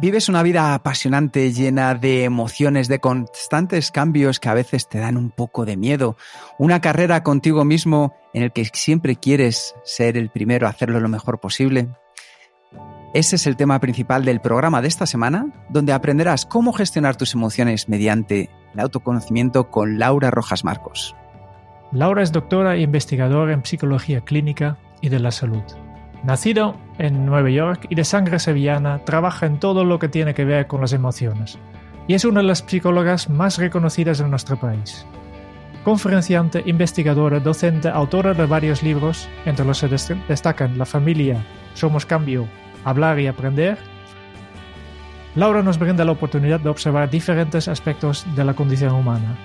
[0.00, 5.18] Vives una vida apasionante, llena de emociones, de constantes cambios que a veces te dan
[5.18, 6.16] un poco de miedo.
[6.58, 11.38] Una carrera contigo mismo en el que siempre quieres ser el primero hacerlo lo mejor
[11.38, 11.90] posible.
[13.12, 17.34] Ese es el tema principal del programa de esta semana, donde aprenderás cómo gestionar tus
[17.34, 21.14] emociones mediante el autoconocimiento con Laura Rojas Marcos.
[21.92, 25.62] Laura es doctora e investigadora en psicología clínica y de la salud.
[26.22, 30.44] Nacido en Nueva York y de sangre sevillana, trabaja en todo lo que tiene que
[30.44, 31.58] ver con las emociones
[32.10, 35.06] y es una de las psicólogas más reconocidas en nuestro país.
[35.84, 42.48] Conferenciante, investigadora, docente, autora de varios libros, entre los que destacan La familia, Somos cambio,
[42.84, 43.78] Hablar y aprender,
[45.36, 49.36] Laura nos brinda la oportunidad de observar diferentes aspectos de la condición humana,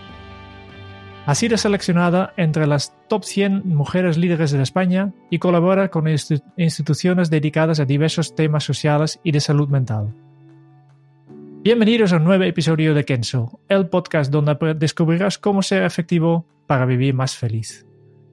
[1.26, 7.30] ha sido seleccionada entre las top 100 mujeres líderes de España y colabora con instituciones
[7.30, 10.14] dedicadas a diversos temas sociales y de salud mental.
[11.64, 16.86] Bienvenidos a un nuevo episodio de Kenso, el podcast donde descubrirás cómo ser efectivo para
[16.86, 17.88] vivir más feliz.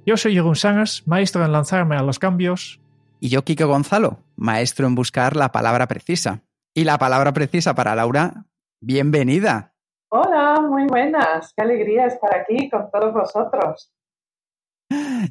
[0.04, 2.78] Yo soy Jeroen Sangers, maestro en lanzarme a los cambios.
[3.20, 6.42] Y yo, Kiko Gonzalo, maestro en buscar la palabra precisa.
[6.74, 8.44] Y la palabra precisa para Laura,
[8.80, 9.71] bienvenida.
[10.14, 11.54] Hola, muy buenas.
[11.56, 13.90] Qué alegría estar aquí con todos vosotros.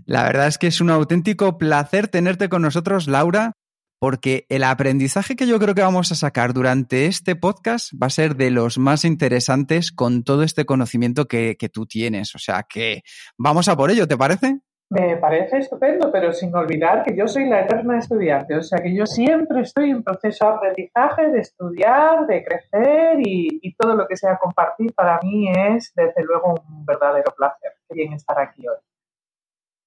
[0.08, 3.52] La verdad es que es un auténtico placer tenerte con nosotros, Laura,
[4.00, 8.10] porque el aprendizaje que yo creo que vamos a sacar durante este podcast va a
[8.10, 12.34] ser de los más interesantes con todo este conocimiento que, que tú tienes.
[12.34, 13.04] O sea que
[13.38, 14.62] vamos a por ello, ¿te parece?
[14.92, 18.94] Me parece estupendo, pero sin olvidar que yo soy la eterna estudiante, o sea que
[18.94, 24.18] yo siempre estoy en proceso de aprendizaje, de estudiar, de crecer y, todo lo que
[24.18, 27.72] sea compartir para mí es desde luego un verdadero placer.
[27.88, 28.76] Qué bien estar aquí hoy.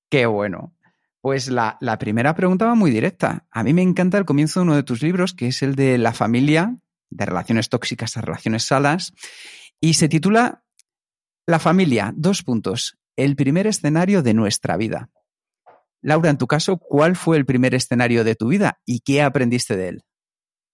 [0.09, 0.73] Qué bueno.
[1.21, 3.45] Pues la, la primera pregunta va muy directa.
[3.51, 5.99] A mí me encanta el comienzo de uno de tus libros, que es el de
[5.99, 6.79] la familia,
[7.11, 9.13] de relaciones tóxicas a relaciones salas,
[9.81, 10.65] y se titula
[11.47, 15.09] La familia, dos puntos, el primer escenario de nuestra vida.
[16.03, 19.77] Laura, en tu caso, ¿cuál fue el primer escenario de tu vida y qué aprendiste
[19.77, 20.03] de él?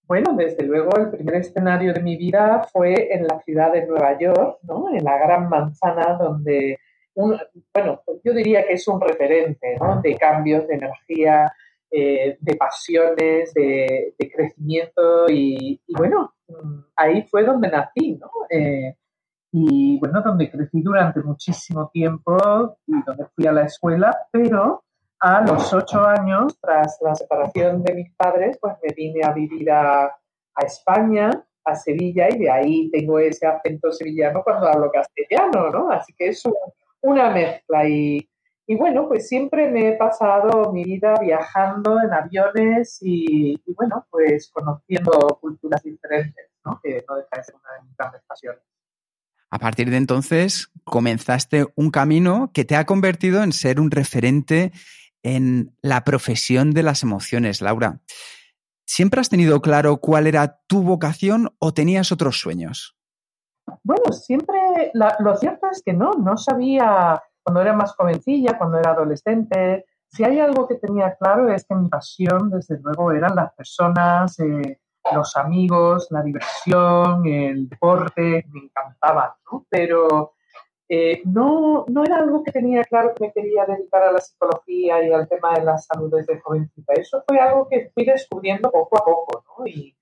[0.05, 4.19] Bueno, desde luego el primer escenario de mi vida fue en la ciudad de Nueva
[4.19, 4.93] York, ¿no?
[4.93, 6.79] en la Gran Manzana, donde,
[7.15, 10.00] bueno, yo diría que es un referente ¿no?
[10.03, 11.53] de cambios de energía,
[11.93, 16.34] eh, de pasiones, de, crecimiento y, bueno,
[16.97, 18.31] ahí fue donde nací, ¿no?
[18.49, 18.95] Eh,
[19.53, 24.84] y bueno, donde crecí durante muchísimo tiempo y donde fui a la escuela, pero
[25.21, 29.71] a los ocho años, tras la separación de mis padres, pues me vine a vivir
[29.71, 31.31] a, a España,
[31.65, 35.91] a Sevilla, y de ahí tengo ese acento sevillano cuando hablo castellano, ¿no?
[35.91, 36.43] Así que es
[37.03, 38.27] una mezcla y,
[38.67, 44.06] y, bueno, pues siempre me he pasado mi vida viajando en aviones y, y bueno,
[44.11, 46.81] pues conociendo culturas diferentes, ¿no?
[46.82, 48.62] Que no deja de ser una de mis grandes pasiones.
[49.50, 54.72] A partir de entonces comenzaste un camino que te ha convertido en ser un referente
[55.22, 58.00] en la profesión de las emociones, Laura.
[58.87, 62.97] ¿Siempre has tenido claro cuál era tu vocación o tenías otros sueños?
[63.84, 64.59] Bueno, siempre,
[64.94, 69.84] lo cierto es que no, no sabía cuando era más jovencilla, cuando era adolescente.
[70.09, 74.38] Si hay algo que tenía claro es que mi pasión, desde luego, eran las personas,
[74.41, 74.81] eh,
[75.15, 79.66] los amigos, la diversión, el deporte, me encantaban, ¿no?
[79.69, 80.34] Pero
[80.88, 85.06] eh, no, no era algo que tenía claro que me quería dedicar a la psicología
[85.06, 86.94] y al tema de la salud desde jovencita.
[86.94, 89.67] Eso fue algo que fui descubriendo poco a poco, ¿no?
[89.67, 89.94] Y,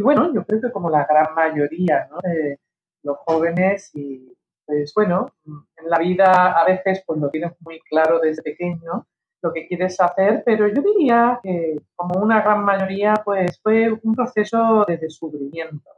[0.00, 2.18] bueno, yo creo que como la gran mayoría ¿no?
[2.22, 2.60] de
[3.02, 4.32] los jóvenes y
[4.64, 9.06] pues bueno, en la vida a veces pues lo tienes muy claro desde pequeño
[9.42, 14.14] lo que quieres hacer, pero yo diría que como una gran mayoría, pues fue un
[14.14, 15.90] proceso de descubrimiento.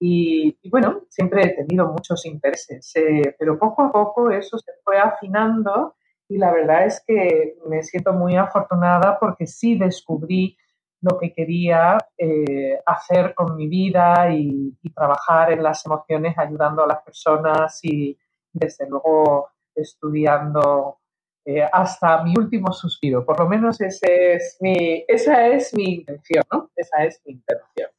[0.00, 4.98] Y, bueno, siempre he tenido muchos intereses, eh, pero poco a poco eso se fue
[4.98, 5.94] afinando
[6.28, 10.58] y la verdad es que me siento muy afortunada porque sí descubrí
[11.00, 16.82] lo que quería eh, hacer con mi vida y, y, trabajar en las emociones ayudando
[16.82, 18.18] a las personas y
[18.52, 20.98] desde luego estudiando
[21.44, 23.24] eh, hasta mi último suspiro.
[23.24, 26.70] Por lo menos ese es mi, esa es mi intención, ¿no?
[26.74, 27.90] Esa es mi intención.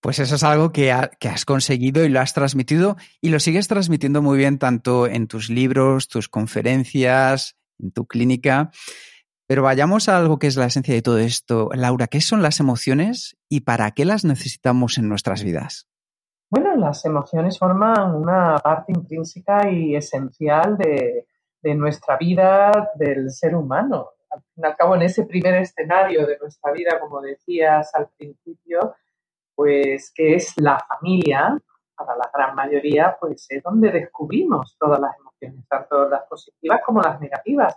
[0.00, 3.68] Pues eso es algo que, que, has conseguido y lo has transmitido y lo sigues
[3.68, 8.70] transmitiendo muy bien tanto en tus libros, tus conferencias, en tu clínica.
[9.46, 11.68] Pero vayamos a algo que es la esencia de todo esto.
[11.74, 15.88] Laura, ¿qué son las emociones y para qué las necesitamos en nuestras vidas?
[16.50, 21.26] Bueno, las emociones forman una parte intrínseca y esencial de,
[21.62, 24.10] de nuestra vida del ser humano.
[24.30, 28.08] Al fin y al cabo, en ese primer escenario de nuestra vida, como decías al
[28.16, 28.94] principio,
[29.54, 31.56] pues que es la familia,
[31.94, 37.00] para la gran mayoría, pues es donde descubrimos todas las emociones, tanto las positivas como
[37.00, 37.76] las negativas.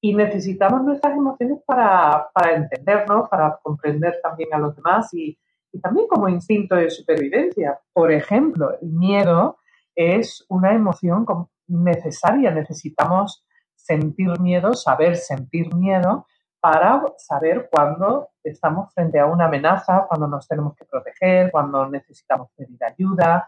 [0.00, 5.38] Y necesitamos nuestras emociones para, para entendernos, para comprender también a los demás y,
[5.72, 7.80] y también como instinto de supervivencia.
[7.92, 9.58] Por ejemplo, el miedo
[9.94, 11.24] es una emoción
[11.66, 12.50] necesaria.
[12.50, 13.44] Necesitamos
[13.74, 16.26] sentir miedo, saber sentir miedo
[16.60, 22.48] para saber cuándo estamos frente a una amenaza, cuando nos tenemos que proteger, cuando necesitamos
[22.56, 23.46] pedir ayuda.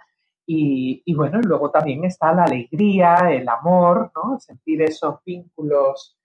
[0.48, 4.38] Y, bueno, luego también está la alegría, el amor, ¿no?
[4.38, 6.16] sentir esos vínculos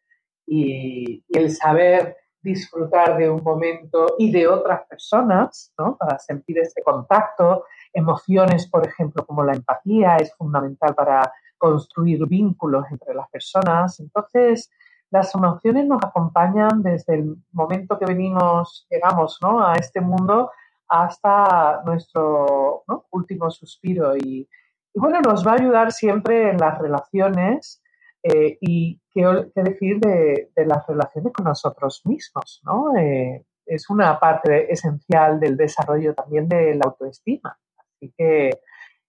[0.45, 5.97] y, y, el saber disfrutar de un momento y de otras personas, ¿no?
[5.97, 7.65] para sentir ese contacto.
[7.93, 13.99] Emociones, por ejemplo, como la empatía, es fundamental para construir vínculos entre las personas.
[13.99, 14.71] Entonces,
[15.11, 19.65] las emociones nos acompañan desde el momento que venimos, llegamos ¿no?
[19.65, 20.51] a este mundo
[20.87, 24.15] hasta nuestro último suspiro.
[24.15, 24.47] Y,
[24.95, 27.81] bueno, nos va a ayudar siempre en las relaciones
[28.23, 32.61] eh, y qué, decir de, las relaciones con nosotros mismos.
[32.63, 32.97] ¿no?
[32.97, 37.57] Eh, es una parte esencial del desarrollo también de la autoestima.
[38.01, 38.49] Así que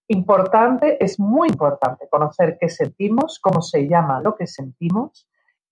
[0.08, 5.26] importante, es muy importante conocer qué sentimos, cómo se llama lo que sentimos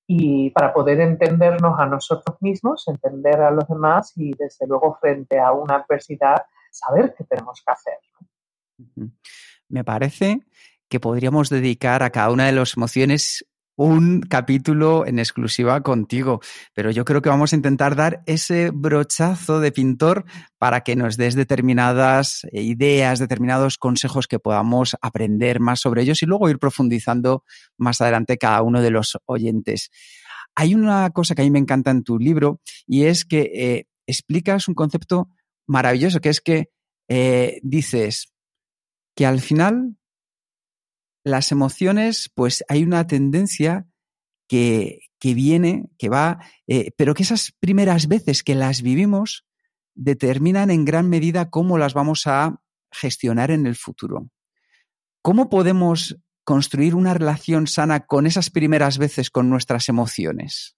[0.06, 5.38] y para poder entendernos a nosotros mismos, entender a los demás y desde luego frente
[5.38, 9.10] a una adversidad saber qué tenemos que hacer.
[9.68, 10.40] Me parece
[10.88, 13.46] que podríamos dedicar a cada una de las emociones
[13.82, 16.40] un capítulo en exclusiva contigo,
[16.74, 20.26] pero yo creo que vamos a intentar dar ese brochazo de pintor
[20.58, 26.26] para que nos des determinadas ideas, determinados consejos que podamos aprender más sobre ellos y
[26.26, 27.42] luego ir profundizando
[27.78, 29.88] más adelante cada uno de los oyentes.
[30.54, 33.86] Hay una cosa que a mí me encanta en tu libro y es que eh,
[34.06, 35.30] explicas un concepto
[35.66, 36.68] maravilloso, que es que
[37.08, 38.30] eh, dices
[39.16, 39.96] que al final
[41.24, 43.86] las emociones, pues hay una tendencia
[44.48, 49.46] que, que viene, que va, eh, pero que esas primeras veces que las vivimos
[49.94, 54.28] determinan en gran medida cómo las vamos a gestionar en el futuro.
[55.22, 60.76] ¿Cómo podemos construir una relación sana con esas primeras veces con nuestras emociones?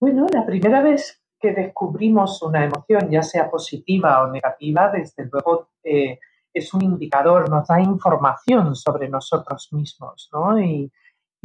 [0.00, 5.70] Bueno, la primera vez que descubrimos una emoción, ya sea positiva o negativa, desde luego
[5.84, 6.18] eh,
[6.54, 10.58] es un indicador, nos da información sobre nosotros mismos, ¿no?
[10.60, 10.90] Y,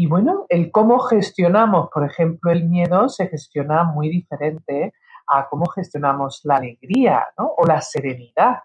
[0.07, 4.93] bueno, el cómo gestionamos, por ejemplo, el miedo se gestiona muy diferente
[5.27, 7.53] a cómo gestionamos la alegría, ¿no?
[7.57, 8.59] O la serenidad.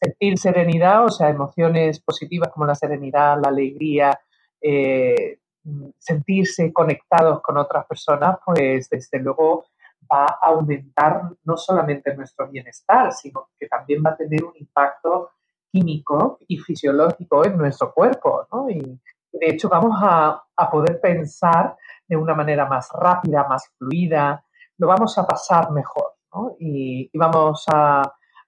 [0.00, 4.18] Sentir serenidad, o sea, emociones positivas como la serenidad, la alegría,
[4.60, 5.38] eh,
[5.98, 9.64] sentirse conectados con otras personas, pues desde luego
[10.10, 15.30] va a aumentar no solamente nuestro bienestar, sino que también va a tener un impacto
[15.70, 18.68] químico y fisiológico en nuestro cuerpo, ¿no?
[18.70, 18.80] Y
[19.32, 24.44] de hecho vamos a, a, poder pensar de una manera más rápida, más fluida,
[24.78, 26.56] lo vamos a pasar mejor, ¿no?
[26.58, 28.02] Y, y vamos a,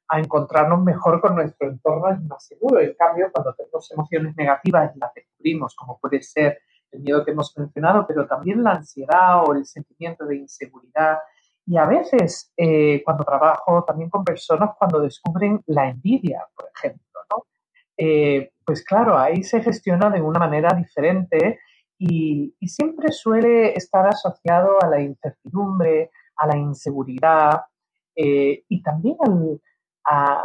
[0.09, 2.81] a, encontrarnos mejor con nuestro entorno es más seguro.
[2.81, 6.59] En cambio, cuando tenemos emociones negativas y las descubrimos, como puede ser
[6.91, 11.19] el miedo que hemos mencionado, pero también la ansiedad o el sentimiento de inseguridad,
[11.67, 17.12] y a veces, eh, cuando trabajo también con personas, cuando descubren la envidia, por ejemplo,
[18.05, 21.61] eh, pues claro, ahí se gestiona de una manera diferente
[21.97, 27.63] y, siempre suele estar asociado a la incertidumbre, a la inseguridad
[28.17, 29.17] eh, y también
[30.03, 30.43] al,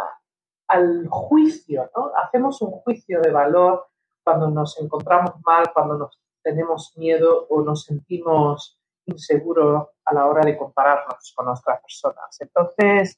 [0.67, 2.11] al juicio, ¿no?
[2.23, 3.87] Hacemos un juicio de valor
[4.23, 10.45] cuando nos encontramos mal, cuando nos tenemos miedo o nos sentimos inseguros a la hora
[10.45, 12.37] de compararnos con otras personas.
[12.39, 13.17] Entonces,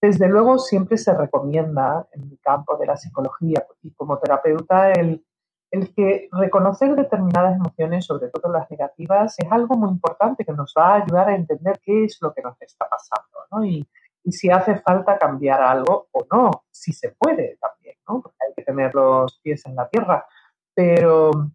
[0.00, 5.24] desde luego, siempre se recomienda en el campo de la psicología y como terapeuta el,
[5.72, 10.72] el que reconocer determinadas emociones, sobre todo las negativas, es algo muy importante que nos
[10.76, 13.64] va a ayudar a entender qué es lo que nos está pasando ¿no?
[13.64, 13.86] y,
[14.22, 18.22] y, si hace falta cambiar algo o no, si se puede también, ¿no?
[18.22, 20.26] porque hay que tener los pies en la tierra.
[20.74, 21.50] Pero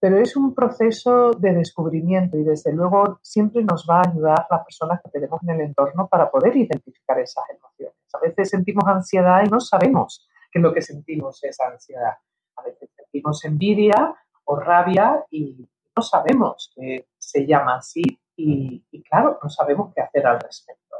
[0.00, 4.64] pero es un proceso de descubrimiento y desde luego siempre nos va a ayudar las
[4.64, 7.94] personas que tenemos en el entorno para poder identificar esas emociones.
[8.14, 12.14] A veces sentimos ansiedad y no sabemos que lo que sentimos es ansiedad.
[12.56, 18.02] A veces sentimos envidia o rabia y no sabemos que se llama así
[18.36, 20.96] y, claro, no sabemos qué hacer al respecto.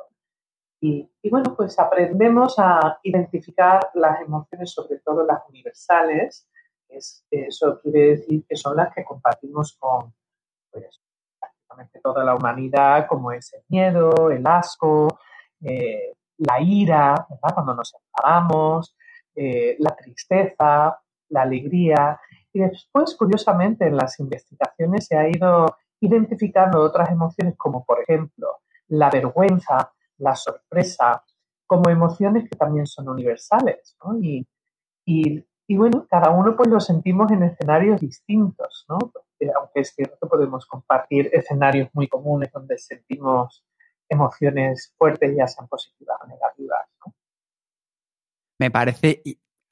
[0.83, 6.49] Y, bueno, pues aprendemos a identificar las emociones, sobre todo las universales.
[6.91, 10.13] Eso quiere decir que son las que compartimos con
[10.71, 11.01] pues,
[11.39, 15.21] prácticamente toda la humanidad, como es el miedo, el asco,
[15.63, 18.97] eh, la ira, cuando nos enfadamos,
[19.35, 22.21] eh, la tristeza, la alegría.
[22.53, 25.67] Y después, curiosamente, en las investigaciones se ha ido
[26.01, 31.23] identificando otras emociones como, por ejemplo, la vergüenza, la sorpresa,
[31.67, 33.97] como emociones que también son universales.
[35.07, 35.45] Y,
[35.77, 38.99] bueno, cada uno pues lo sentimos en escenarios distintos, ¿no?
[39.57, 43.65] aunque es cierto que podemos compartir escenarios muy comunes donde sentimos
[44.09, 46.89] emociones fuertes, ya sean positivas o negativas.
[48.59, 49.23] Me parece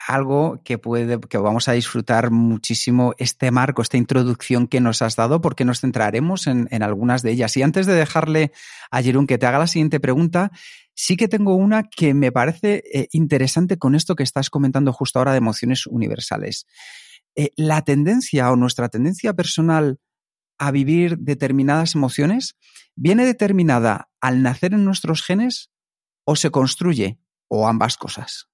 [0.08, 5.16] algo que puede, que vamos a disfrutar muchísimo este marco, esta introducción que nos has
[5.16, 7.54] dado, porque nos centraremos en, algunas de ellas.
[7.58, 8.50] Y antes de dejarle
[8.90, 10.50] a Jerón que te haga la siguiente pregunta,
[10.94, 15.18] sí que tengo una que me parece eh, interesante con esto que estás comentando justo
[15.18, 16.66] ahora de emociones universales.
[17.36, 20.00] Eh, la tendencia o nuestra tendencia personal
[20.58, 22.56] a vivir determinadas emociones
[22.96, 25.70] viene determinada al nacer en nuestros genes
[26.24, 28.48] o se construye o ambas cosas.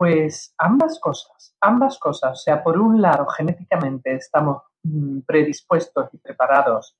[0.00, 2.32] Pues ambas cosas, ambas cosas.
[2.32, 6.96] O sea, por un lado, genéticamente estamos mm, predispuestos y preparados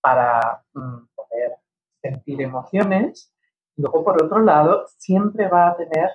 [0.00, 1.58] para mm, poder
[2.02, 3.32] sentir emociones.
[3.76, 6.10] Luego, por otro lado, siempre va a tener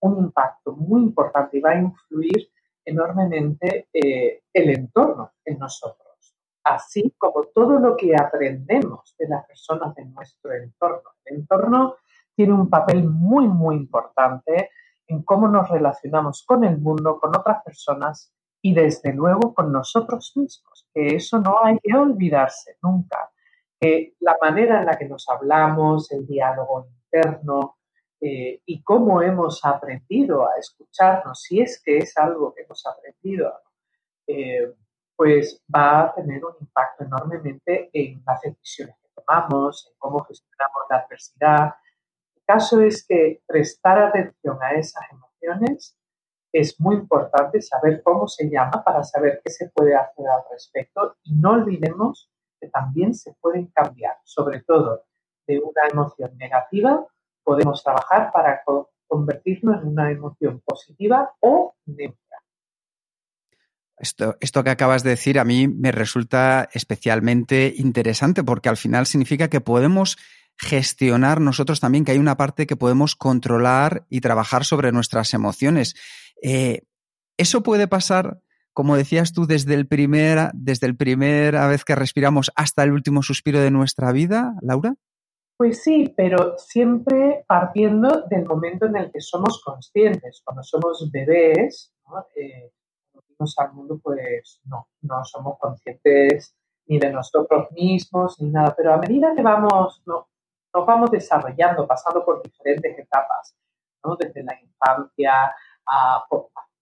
[0.00, 2.50] un impacto muy importante y va a influir
[2.84, 9.94] enormemente eh, el entorno en nosotros, así como todo lo que aprendemos de las personas
[9.94, 11.10] de nuestro entorno.
[11.24, 11.94] El entorno
[12.34, 14.70] tiene un papel muy, muy importante
[15.08, 18.32] en cómo nos relacionamos con el mundo, con otras personas
[18.62, 23.30] y desde luego con nosotros mismos, que eso no hay que olvidarse nunca,
[23.78, 27.76] que la manera en la que nos hablamos, el diálogo interno
[28.20, 33.52] eh, y cómo hemos aprendido a escucharnos, si es que es algo que hemos aprendido,
[34.26, 34.74] eh,
[35.14, 40.82] pues va a tener un impacto enormemente en las decisiones que tomamos, en cómo gestionamos
[40.90, 41.74] la adversidad,
[42.46, 45.96] caso es que prestar atención a esas emociones
[46.52, 51.16] es muy importante saber cómo se llama para saber qué se puede hacer al respecto
[51.24, 55.04] y no olvidemos que también se pueden cambiar, sobre todo
[55.46, 57.06] de una emoción negativa
[57.46, 58.62] podemos trabajar para
[59.06, 62.18] convertirnos en una emoción positiva o neutra.
[63.98, 69.06] Esto, esto, que acabas de decir a mí me resulta especialmente interesante porque al final
[69.06, 70.18] significa que podemos
[70.58, 75.94] gestionar nosotros también, que hay una parte que podemos controlar y trabajar sobre nuestras emociones.
[76.42, 76.82] Eh,
[77.36, 78.40] ¿Eso puede pasar,
[78.72, 83.22] como decías tú, desde el primera, desde el primera vez que respiramos hasta el último
[83.22, 84.94] suspiro de nuestra vida, Laura?
[85.56, 90.42] Pues sí, pero siempre partiendo del momento en el que somos conscientes.
[90.44, 92.26] Cuando somos bebés, ¿no?
[92.36, 92.72] Eh,
[93.58, 98.74] al mundo, pues no, no somos conscientes ni de nosotros mismos ni nada.
[98.76, 100.02] Pero a medida que vamos,
[100.74, 103.56] nos vamos desarrollando, pasando por diferentes etapas,
[104.04, 104.16] ¿no?
[104.16, 105.54] desde la infancia
[105.86, 106.24] a,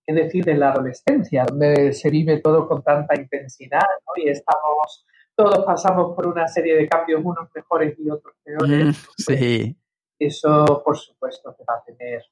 [0.06, 3.86] qué decir, de la adolescencia, donde se vive todo con tanta intensidad
[4.16, 8.86] y estamos, todos pasamos por una serie de cambios, unos mejores y otros peores.
[8.86, 9.76] Mm, sí.
[10.18, 12.22] Eso, por supuesto, que va a tener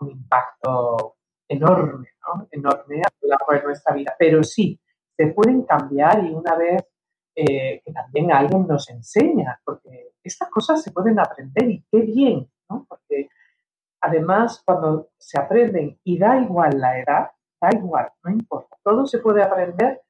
[0.00, 1.16] un impacto
[1.48, 2.48] enorme, ¿no?
[2.50, 4.14] enorme a lo largo de nuestra vida.
[4.18, 4.80] Pero sí,
[5.16, 6.82] se pueden cambiar y una vez
[7.34, 12.50] eh, que también alguien nos enseña, porque estas cosas se pueden aprender y qué bien,
[12.68, 12.84] ¿no?
[12.88, 13.28] Porque
[14.00, 19.18] además cuando se aprenden y da igual la edad, da igual, no importa, todo se
[19.18, 20.02] puede aprender.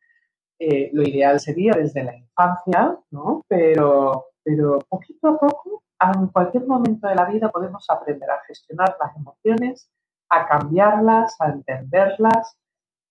[0.58, 3.44] Eh, lo ideal sería desde la infancia, ¿no?
[3.48, 8.96] Pero, pero poquito a poco, en cualquier momento de la vida podemos aprender a gestionar
[9.00, 9.90] las emociones,
[10.28, 12.56] a cambiarlas, a entenderlas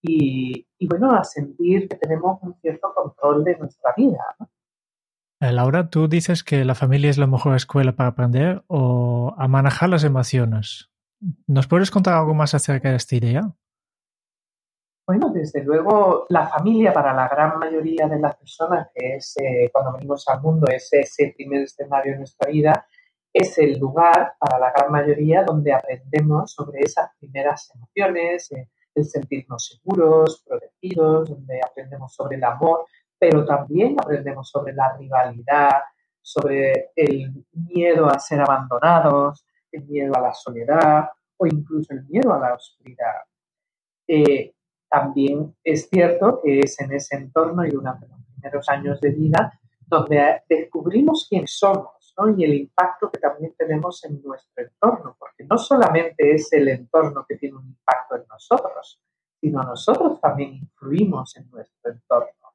[0.01, 4.23] y, bueno, a sentir que tenemos un cierto control de nuestra vida.
[5.39, 9.47] Eh, Laura, tú dices que la familia es la mejor escuela para aprender o a
[9.47, 10.89] manejar las emociones.
[11.47, 13.53] ¿Nos puedes contar algo más acerca de esta idea?
[15.05, 19.69] Bueno, desde luego la familia para la gran mayoría de las personas, que es eh,
[19.73, 22.87] cuando venimos al mundo, es ese primer escenario de nuestra vida,
[23.33, 29.05] es el lugar para la gran mayoría donde aprendemos sobre esas primeras emociones, eh, el
[29.05, 32.85] sentirnos seguros, protegidos, donde aprendemos sobre el amor,
[33.17, 35.81] pero también aprendemos sobre la rivalidad,
[36.21, 42.33] sobre el miedo a ser abandonados, el miedo a la soledad o incluso el miedo
[42.33, 43.21] a la oscuridad.
[44.07, 44.53] Eh,
[44.89, 49.59] también es cierto que es en ese entorno y durante los primeros años de vida
[49.87, 52.00] donde descubrimos quién somos
[52.37, 57.25] y el impacto que también tenemos en nuestro entorno, porque no solamente es el entorno
[57.27, 59.01] que tiene un impacto en nosotros,
[59.39, 62.53] sino nosotros también influimos en nuestro entorno.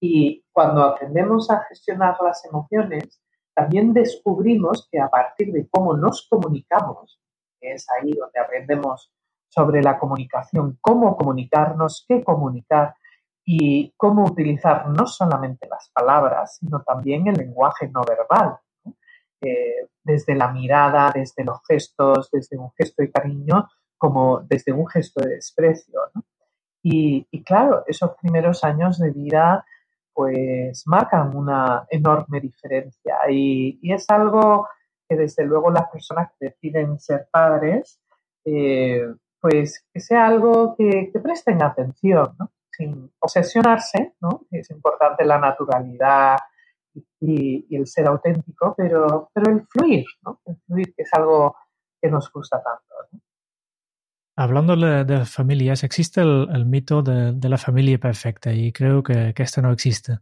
[0.00, 3.22] Y cuando aprendemos a gestionar las emociones,
[3.54, 7.20] también descubrimos que a partir de cómo nos comunicamos,
[7.60, 9.12] que es ahí donde aprendemos
[9.48, 12.96] sobre la comunicación, cómo comunicarnos, qué comunicar
[13.44, 18.58] y cómo utilizar no solamente las palabras, sino también el lenguaje no verbal,
[19.40, 24.86] eh, desde la mirada, desde los gestos, desde un gesto de cariño, como desde un
[24.86, 26.00] gesto de desprecio.
[26.82, 29.64] Y, y, claro, esos primeros años de vida
[30.12, 34.68] pues marcan una enorme diferencia y, y, es algo
[35.08, 37.98] que desde luego las personas que deciden ser padres,
[38.44, 42.52] eh, pues que sea algo que, que presten atención, ¿no?
[42.70, 44.46] sin obsesionarse, ¿no?
[44.50, 46.36] Es importante la naturalidad
[46.94, 50.40] y, y, el ser auténtico, pero, pero el fluir, ¿no?
[50.44, 51.56] El fluir que es algo
[52.00, 52.94] que nos gusta tanto.
[53.12, 53.20] ¿no?
[54.36, 59.32] Hablando de familias, existe el, el mito de, de, la familia perfecta y creo que,
[59.32, 60.18] que este no existe.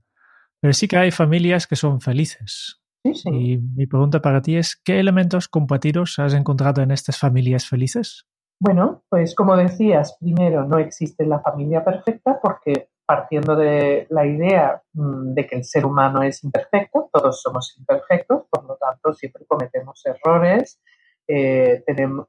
[0.60, 2.80] Pero sí que hay familias que son felices.
[3.02, 3.30] Sí, sí.
[3.30, 8.26] Y mi pregunta para ti es, ¿qué elementos compartidos has encontrado en estas familias felices?
[8.60, 14.82] Bueno, pues como decías, primero no existe la familia perfecta porque partiendo de la idea
[14.92, 19.44] mmm, de que el ser humano es imperfecto, todos somos imperfectos, por lo tanto siempre
[19.46, 20.80] cometemos errores,
[21.28, 22.28] eh, tenemos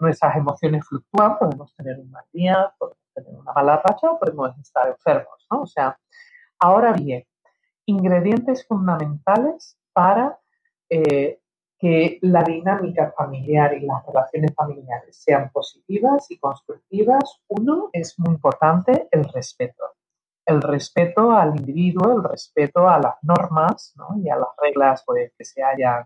[0.00, 4.58] nuestras emociones fluctúan, podemos tener un mal día, podemos tener una mala racha o podemos
[4.58, 5.62] estar enfermos, ¿no?
[5.62, 5.98] O sea,
[6.58, 7.24] ahora bien,
[7.86, 10.38] ingredientes fundamentales para
[10.90, 11.41] eh,
[11.82, 17.40] que la dinámica familiar y las relaciones familiares sean positivas y constructivas.
[17.48, 19.96] Uno es muy importante el respeto.
[20.46, 24.16] El respeto al individuo, el respeto a las normas ¿no?
[24.16, 26.04] y a las reglas pues, que se hayan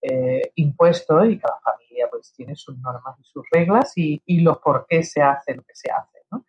[0.00, 4.60] eh, impuesto y cada familia pues tiene sus normas y sus reglas y, y los
[4.60, 6.20] por qué se hace lo que se hace.
[6.30, 6.46] ¿no?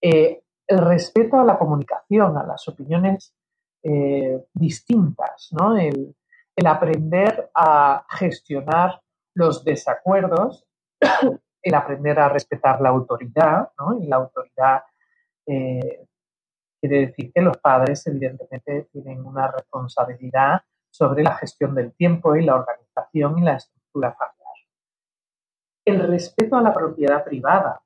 [0.00, 3.34] Eh, el respeto a la comunicación, a las opiniones
[3.82, 5.76] eh, distintas, ¿no?
[5.76, 6.14] El,
[6.60, 9.00] el, aprender a gestionar
[9.34, 10.66] los desacuerdos,
[11.62, 13.98] el aprender a respetar la autoridad, ¿no?
[13.98, 14.82] Y la autoridad
[15.46, 16.06] eh,
[16.80, 22.44] quiere decir que los padres evidentemente tienen una responsabilidad sobre la gestión del tiempo y
[22.44, 24.40] la organización y la estructura familiar.
[25.84, 27.80] El respeto a la propiedad privada,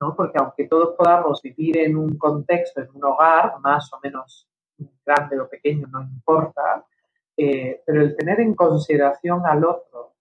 [0.00, 0.14] ¿no?
[0.14, 4.48] porque aunque todos podamos vivir en un contexto, en un hogar, más o menos
[5.04, 6.84] grande o pequeño, no importa,
[7.36, 10.14] eh, pero el tener en consideración al otro,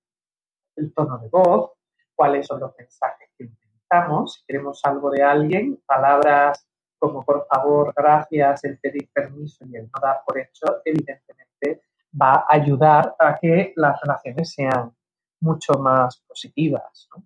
[0.76, 1.72] el tono de voz,
[2.16, 6.68] cuáles son los mensajes que utilizamos, si queremos algo de alguien, palabras
[7.04, 11.84] como por favor, gracias, el pedir permiso y el no dar por hecho, evidentemente
[12.20, 14.96] va a ayudar a que las relaciones sean
[15.42, 17.10] mucho más positivas.
[17.14, 17.26] ¿no?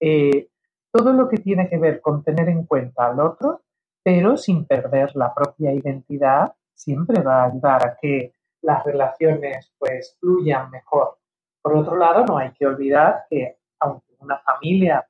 [0.00, 0.48] Eh,
[0.90, 3.60] todo lo que tiene que ver con tener en cuenta al otro,
[4.02, 8.32] pero sin perder la propia identidad, siempre va a ayudar a que
[8.62, 11.18] las relaciones pues fluyan mejor.
[11.62, 15.06] Por otro lado, no hay que olvidar que aunque una familia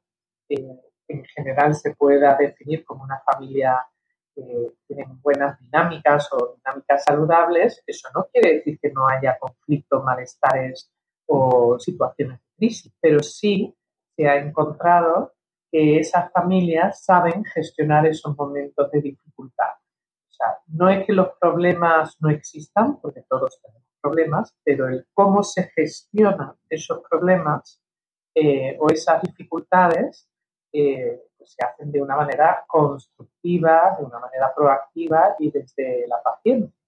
[0.49, 3.85] eh, en general se pueda definir como una familia
[4.35, 10.05] que tienen buenas dinámicas o dinámicas saludables, eso no quiere decir que no haya conflictos,
[10.05, 10.93] malestares
[11.27, 13.75] o situaciones de crisis, pero sí
[14.17, 15.33] se ha encontrado
[15.71, 19.80] que esas familias saben gestionar esos momentos de dificultad.
[20.67, 25.71] No es que los problemas no existan, porque todos tenemos problemas, pero el cómo se
[25.75, 27.83] gestionan esos problemas
[28.35, 30.29] eh, o esas dificultades
[30.73, 36.23] eh, pues se hacen de una manera constructiva, de una manera proactiva y desde la
[36.23, 36.81] paciencia.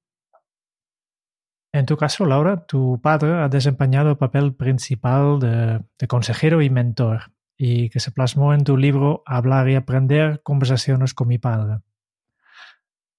[1.74, 7.32] En tu caso, Laura, tu padre ha desempeñado el papel principal de, consejero y mentor,
[7.56, 11.78] y que se plasmó en tu libro Hablar y Aprender, Conversaciones con mi padre.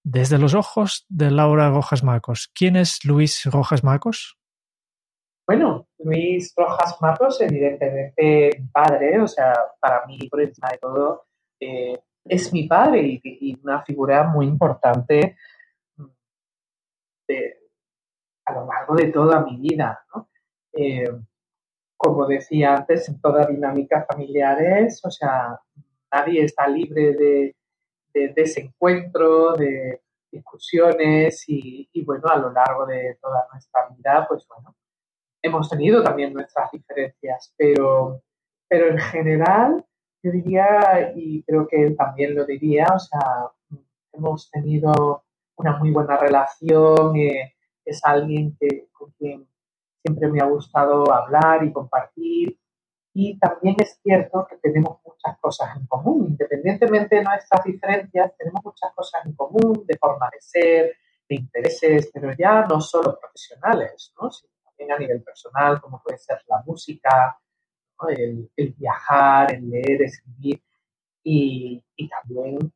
[0.05, 4.37] Desde los ojos de Laura Rojas Marcos, ¿quién es Luis Rojas Marcos?
[5.47, 11.25] Bueno, Luis Rojas Marcos, evidentemente mi padre, o sea, para mí, por encima de todo,
[11.59, 15.37] eh, es mi padre y, una figura muy importante
[17.27, 17.57] de,
[18.45, 20.05] a lo largo de toda mi vida.
[20.13, 20.29] ¿no?
[20.73, 21.09] Eh,
[21.95, 25.61] como decía antes, en todas dinámicas familiares, o sea,
[26.11, 27.55] nadie está libre de,
[28.13, 30.01] de desencuentro, de,
[30.33, 34.75] discusiones y, y, bueno, a lo largo de toda nuestra vida, pues bueno,
[35.41, 38.21] hemos tenido también nuestras diferencias, pero,
[38.67, 39.85] pero en general
[40.23, 43.51] yo diría, y creo que él también lo diría, o sea,
[44.13, 45.23] hemos tenido
[45.57, 47.53] una muy buena relación, eh,
[47.85, 49.47] es alguien que, con quien
[50.01, 52.57] siempre me ha gustado hablar y compartir.
[53.13, 58.63] Y también es cierto que tenemos muchas cosas en común, independientemente de nuestras diferencias, tenemos
[58.63, 60.97] muchas cosas en común de forma de ser,
[61.29, 64.31] de intereses, pero ya no solo profesionales, ¿no?
[64.31, 67.39] sino también a nivel personal, como puede ser la música,
[68.09, 70.61] el, viajar, el leer, escribir
[71.23, 72.73] y, y también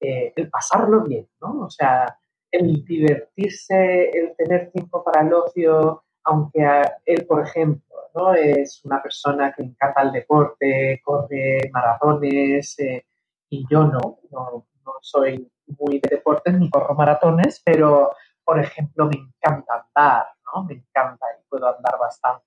[0.00, 1.66] eh, el pasarlo bien, ¿no?
[1.66, 2.18] O sea,
[2.50, 6.60] el divertirse, el tener tiempo para el ocio, aunque
[7.04, 7.87] él, por ejemplo,
[8.18, 8.34] ¿no?
[8.34, 13.06] es una persona que encanta el deporte, corre maratones, eh,
[13.50, 18.12] y yo no, no, no, soy muy de deportes ni corro maratones, pero,
[18.44, 20.64] por ejemplo, me encanta andar, ¿no?
[20.64, 22.44] Me encanta y puedo andar bastante.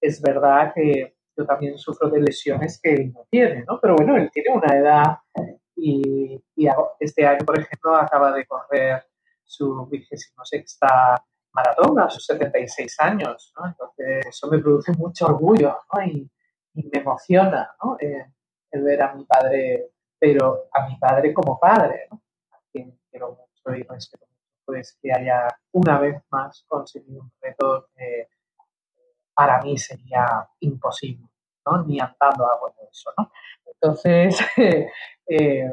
[0.00, 3.78] Es verdad que yo también sufro de lesiones que él no tiene, ¿no?
[3.80, 5.18] Pero bueno, él tiene una edad
[5.76, 9.04] y, y este año, por ejemplo, acaba de correr
[9.44, 13.66] su vigésimo sexta maratón a sus 76 años, ¿no?
[13.66, 16.02] Entonces, eso me produce mucho orgullo, ¿no?
[16.04, 16.30] Y,
[16.72, 17.96] me emociona, ¿no?
[18.00, 18.32] Eh,
[18.70, 22.22] el ver a mi padre, pero a mi padre como padre, ¿no?
[22.52, 27.32] A quien quiero mucho y respeto mucho, pues que haya una vez más conseguido un
[27.40, 27.88] reto
[29.34, 31.26] para mí sería imposible,
[31.66, 31.82] ¿no?
[31.84, 33.30] Ni andando hago eso, ¿no?
[33.64, 34.38] Entonces,
[35.26, 35.70] eh,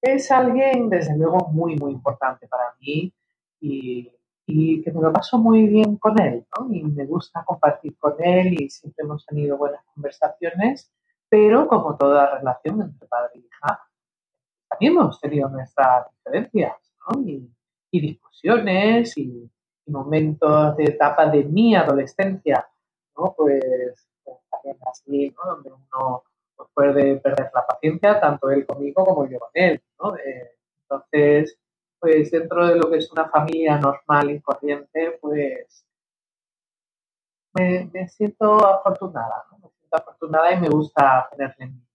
[0.00, 3.12] es alguien, desde luego, muy, muy importante para mí
[3.60, 4.08] y,
[4.46, 6.72] y, que me lo paso muy bien con él, ¿no?
[6.72, 10.92] Y me gusta compartir con él y siempre hemos tenido buenas conversaciones,
[11.28, 13.80] pero como toda relación entre padre e hija,
[14.68, 16.74] también hemos tenido nuestras diferencias,
[17.08, 17.22] ¿no?
[17.22, 17.50] Y,
[17.90, 19.50] y discusiones y,
[19.86, 22.66] y, momentos de etapa de mi adolescencia,
[23.16, 23.34] ¿no?
[23.36, 25.54] Pues, pues también así, ¿no?
[25.54, 26.24] Donde uno
[26.56, 29.82] pues puede perder la paciencia, tanto él conmigo como yo con él.
[30.00, 30.16] ¿no?
[30.16, 30.50] Eh,
[30.82, 31.58] entonces,
[32.02, 35.86] pues dentro de lo que es una familia normal y corriente, pues
[37.54, 39.58] me, me siento afortunada, ¿no?
[39.58, 41.86] me siento afortunada y me gusta tenerle en mi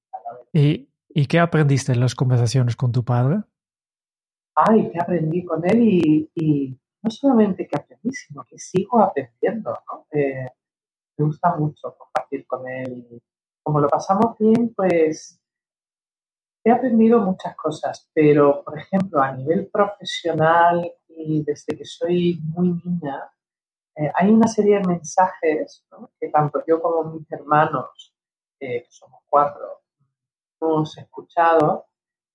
[0.54, 3.42] ¿Y, ¿Y qué aprendiste en las conversaciones con tu padre?
[4.56, 9.78] Ay, que aprendí con él y, y, no solamente que aprendí, sino que sigo aprendiendo,
[9.92, 10.08] ¿no?
[10.12, 10.48] Eh,
[11.18, 13.22] me gusta mucho compartir con él
[13.62, 15.42] como lo pasamos bien, pues
[16.68, 22.80] he aprendido muchas cosas, pero por ejemplo a nivel profesional y desde que soy muy
[22.84, 23.32] niña,
[23.96, 25.86] eh, hay una serie de mensajes
[26.20, 28.14] que tanto yo como mis hermanos,
[28.60, 29.82] eh, que somos cuatro,
[30.62, 31.86] hemos escuchado,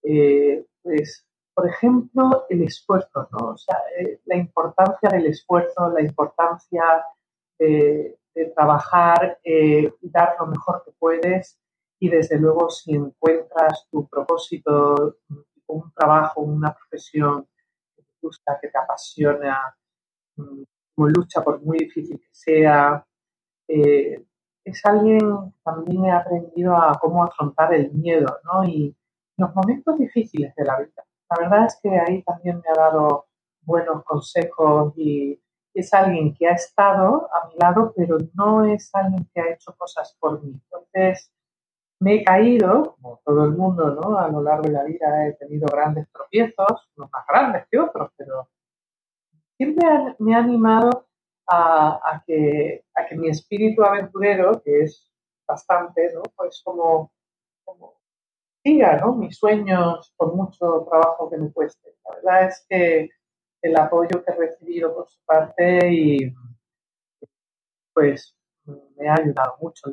[0.02, 3.28] eh, pues por ejemplo el esfuerzo,
[4.24, 6.82] la importancia del esfuerzo, la importancia
[7.58, 11.58] de, de trabajar, eh, dar lo mejor que puedes
[12.02, 15.18] y desde luego si encuentras tu propósito,
[15.68, 17.46] un trabajo, una profesión
[17.94, 19.76] que te gusta, que te apasiona,
[20.34, 20.62] mm,
[20.96, 23.06] como lucha por muy difícil que sea,
[23.68, 24.20] eh,
[24.64, 28.64] es alguien también he aprendido a cómo afrontar el miedo, ¿no?
[28.64, 28.96] Y
[29.36, 31.04] los momentos difíciles de la vida.
[31.30, 33.26] La verdad es que ahí también me ha dado
[33.60, 35.40] buenos consejos y
[35.72, 39.72] es alguien que ha estado a mi lado, pero no es alguien que ha hecho
[39.78, 40.60] cosas por mí.
[40.64, 41.32] Entonces,
[42.02, 44.18] me he caído, como todo el mundo, ¿no?
[44.18, 48.10] A lo largo de la vida he tenido grandes tropiezos, unos más grandes que otros,
[48.16, 48.48] pero
[49.56, 49.86] siempre
[50.18, 51.06] me ha animado
[51.48, 55.08] a, que, a que mi espíritu aventurero, que es
[55.46, 56.22] bastante, ¿no?
[56.34, 57.12] Pues como,
[57.64, 57.94] como
[58.64, 59.14] siga, ¿no?
[59.14, 61.94] Mis sueños por mucho trabajo que me cueste.
[62.04, 63.10] La verdad es que
[63.62, 66.34] el apoyo que he recibido por su parte y
[67.94, 68.36] pues
[68.96, 69.88] me ha ayudado mucho.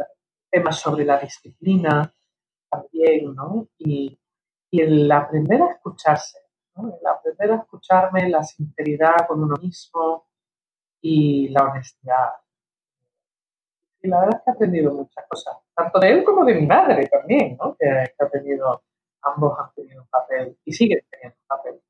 [0.50, 2.14] Temas sobre la disciplina
[2.70, 3.68] también, ¿no?
[3.78, 4.20] Y,
[4.72, 6.40] y el aprender a escucharse,
[6.76, 6.98] ¿no?
[7.00, 10.28] El aprender a escucharme, la sinceridad con uno mismo
[11.02, 12.34] y la honestidad.
[14.02, 16.66] Y la verdad es que he aprendido muchas cosas, tanto de él como de mi
[16.66, 17.76] madre también, ¿no?
[17.78, 18.84] Que, que ha tenido,
[19.22, 21.82] ambos han tenido un papel y siguen teniendo un papel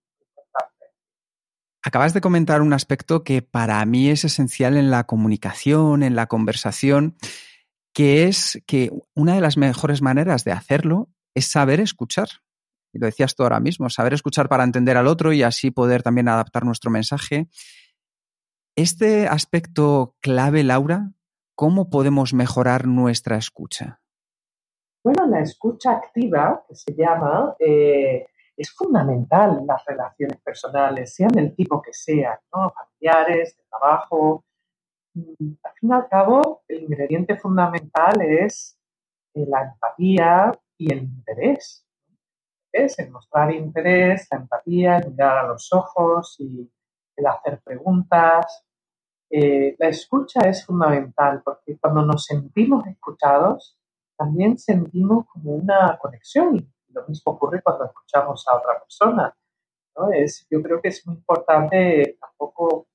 [1.81, 6.27] Acabas de comentar un aspecto que para mí es esencial en la comunicación, en la
[6.27, 7.15] conversación,
[7.93, 12.29] que es que una de las mejores maneras de hacerlo es saber escuchar.
[12.91, 16.01] Y lo decías tú ahora mismo, saber escuchar para entender al otro y así poder
[16.01, 17.47] también adaptar nuestro mensaje.
[18.75, 21.11] Este aspecto clave, Laura,
[21.55, 24.01] ¿cómo podemos mejorar nuestra escucha?
[25.03, 28.25] Bueno, la escucha activa, que se llama, eh,
[28.55, 32.71] es fundamental las relaciones personales, sean del tipo que sean, ¿no?
[32.71, 34.43] familiares, de trabajo.
[35.13, 38.77] Mm, al fin y al cabo, el ingrediente fundamental es
[39.33, 41.85] eh, la empatía y el interés.
[42.71, 46.71] Es el mostrar interés, la empatía, el mirar a los ojos y
[47.15, 48.65] el hacer preguntas.
[49.31, 53.77] Eh, la escucha es fundamental porque cuando nos sentimos escuchados,
[54.17, 59.35] también sentimos como una conexión lo mismo ocurre cuando escuchamos a otra persona.
[59.95, 60.11] ¿no?
[60.11, 62.87] Es, yo creo que es muy importante tampoco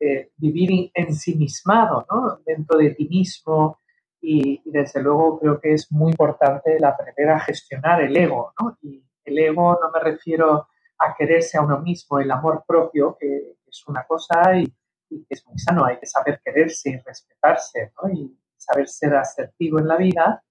[0.00, 2.40] eh, vivir ensimismado ¿no?
[2.44, 3.80] dentro de ti mismo
[4.20, 8.52] y, desde luego creo que es muy importante el aprender a gestionar el ego.
[8.60, 8.76] ¿no?
[8.82, 13.56] Y el ego no me refiero a quererse a uno mismo, el amor propio, que
[13.66, 14.64] es una cosa y,
[15.10, 18.10] y que es muy sano, hay que saber quererse y respetarse ¿no?
[18.10, 20.42] y saber ser asertivo en la vida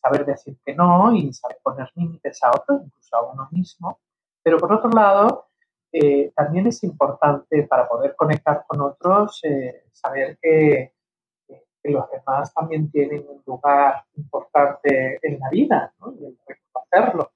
[0.00, 4.00] saber decir que no y saber poner límites a otros, incluso a uno mismo.
[4.42, 5.49] Pero por otro lado,
[5.92, 10.92] eh, también es importante para poder conectar con otros eh, saber que,
[11.82, 17.32] los demás también tienen un lugar importante en la vida y el reconocerlo.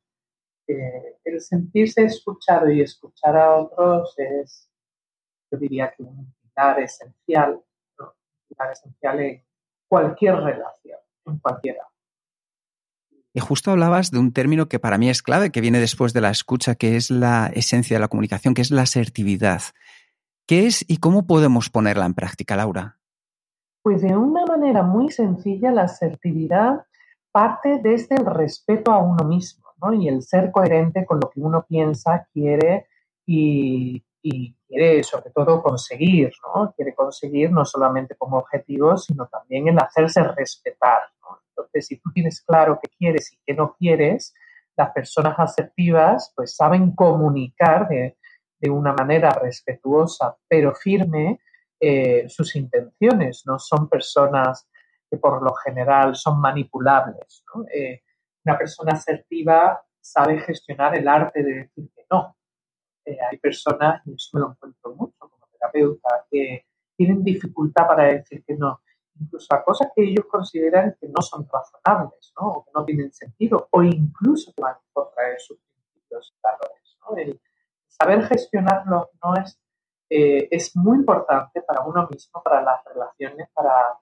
[0.67, 4.71] el sentirse escuchado y escuchar a otros es,
[5.51, 7.63] yo diría que un pilar esencial,
[7.99, 9.43] un esencial en
[9.89, 11.89] cualquier relación, en cualquiera.
[13.37, 16.21] Y justo hablabas de un término que para mí es clave, que viene después de
[16.21, 19.61] la escucha, que es la esencia de la comunicación, que es la asertividad.
[20.47, 22.99] ¿Qué es y cómo podemos ponerla en práctica, Laura?
[23.83, 26.87] Pues de una manera muy sencilla, la asertividad
[27.33, 29.93] parte desde el respeto a uno mismo ¿no?
[29.93, 32.87] y el ser coherente con lo que uno piensa, quiere
[33.27, 34.05] y,
[34.69, 36.73] quiere sobre todo conseguir, ¿no?
[36.75, 41.01] Quiere conseguir no solamente como objetivo, sino también el hacerse respetar.
[41.57, 44.35] Entonces, si tú tienes claro qué quieres y qué no quieres,
[44.77, 48.17] las personas asertivas pues saben comunicar de,
[48.67, 51.39] una manera respetuosa pero firme
[51.79, 53.43] eh, sus intenciones.
[53.45, 54.67] No son personas
[55.11, 57.45] que por lo general son manipulables.
[57.71, 58.01] Eh,
[58.43, 62.39] una persona asertiva sabe gestionar el arte de decir que no.
[63.05, 66.65] Eh, hay personas, y eso me lo encuentro mucho como terapeuta, que
[66.97, 68.81] tienen dificultad para decir que no
[69.21, 72.49] incluso a cosas que ellos consideran que no son razonables, ¿no?
[72.49, 76.99] O que no tienen sentido, o incluso que van a contraer sus principios y valores,
[77.01, 77.17] ¿no?
[77.17, 77.41] El
[77.87, 79.61] saber gestionarlo no es,
[80.11, 83.99] eh, es muy importante para uno mismo, para las relaciones, para,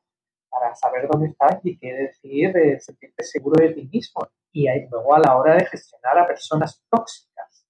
[0.49, 4.27] para saber dónde estás y qué decir, de sentirte seguro de ti mismo.
[4.53, 7.67] Y luego a la hora de gestionar a personas tóxicas.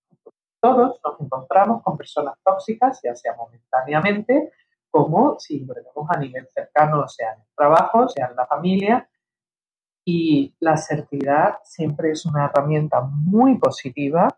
[0.61, 4.53] Todos nos encontramos con personas tóxicas, ya sea momentáneamente
[4.93, 9.09] como si lo tenemos a nivel cercano, sea en el trabajo, sea en la familia.
[10.05, 14.29] Y la asertividad siempre es una herramienta muy positiva,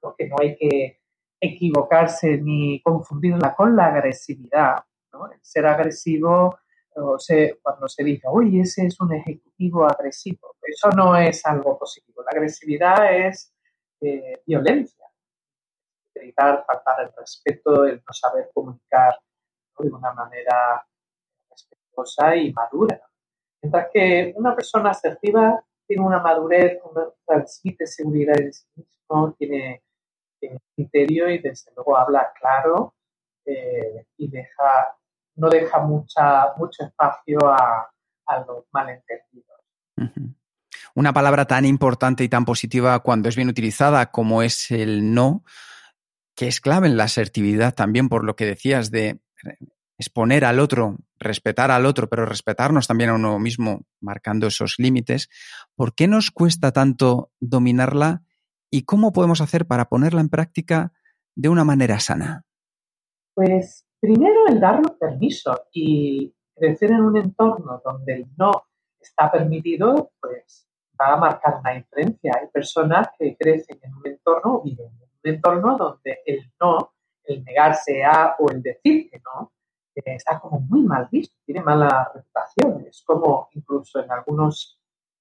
[0.00, 1.00] porque no hay que
[1.40, 4.84] equivocarse ni confundirla con la agresividad.
[5.12, 6.58] El ser agresivo,
[6.94, 7.16] o
[7.60, 12.22] cuando se dice, oye, ese es un ejecutivo agresivo, eso no es algo positivo.
[12.22, 13.52] La agresividad es
[14.00, 15.06] eh, violencia,
[16.14, 19.18] gritar, faltar el respeto, el no saber comunicar
[19.84, 20.86] de una manera
[21.50, 23.00] respetuosa y madura.
[23.62, 26.78] Mientras que una persona asertiva tiene una madurez,
[27.26, 29.82] transmite seguridad en sí mismo, tiene
[30.74, 32.94] criterio y desde luego habla claro
[33.44, 34.96] eh, y deja,
[35.36, 37.90] no deja mucha, mucho espacio a,
[38.46, 39.58] los malentendidos.
[40.94, 45.44] Una palabra tan importante y tan positiva cuando es bien utilizada como es el no,
[46.36, 49.18] que es clave en la asertividad también por lo que decías de
[49.98, 55.28] exponer al otro, respetar al otro, pero respetarnos también a uno mismo, marcando esos límites,
[55.74, 58.22] ¿por qué nos cuesta tanto dominarla
[58.70, 60.92] y cómo podemos hacer para ponerla en práctica
[61.34, 62.44] de una manera sana?
[63.34, 68.52] Pues primero el darnos permiso y crecer en un entorno donde el no
[69.00, 70.68] está permitido, pues
[71.00, 72.32] va a marcar una diferencia.
[72.40, 77.44] Hay personas que crecen en un entorno, viven en un entorno donde el no, el
[77.44, 79.52] negarse a o el decir que no,
[80.04, 82.84] está como muy mal visto, tiene mala reputación.
[82.86, 84.80] Es como incluso en algunos,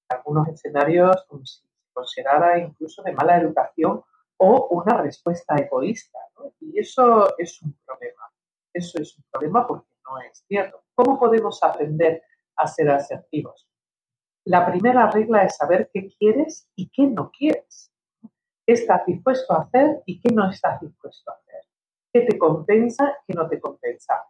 [0.10, 1.44] algunos escenarios como
[2.60, 4.04] incluso de mala educación
[4.38, 6.20] o una respuesta egoísta.
[6.60, 8.24] Y eso es un problema.
[8.74, 10.84] Eso es un problema porque no es cierto.
[10.94, 12.24] ¿Cómo podemos aprender
[12.56, 13.68] a ser asertivos?
[14.46, 17.92] La primera regla es saber qué quieres y qué no quieres.
[18.66, 21.62] ¿Qué estás dispuesto a hacer y qué no estás dispuesto a hacer?
[22.14, 24.26] ¿Qué te compensa, qué no te compensa?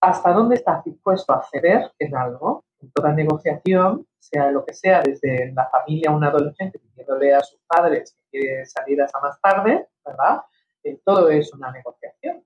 [0.00, 5.02] Hasta dónde estás dispuesto a ceder en algo, en toda negociación, sea lo que sea,
[5.02, 9.88] desde la familia un adolescente pidiéndole a sus padres que quiere salir hasta más tarde,
[10.04, 10.42] ¿verdad?
[10.84, 12.44] Eh, todo es una negociación.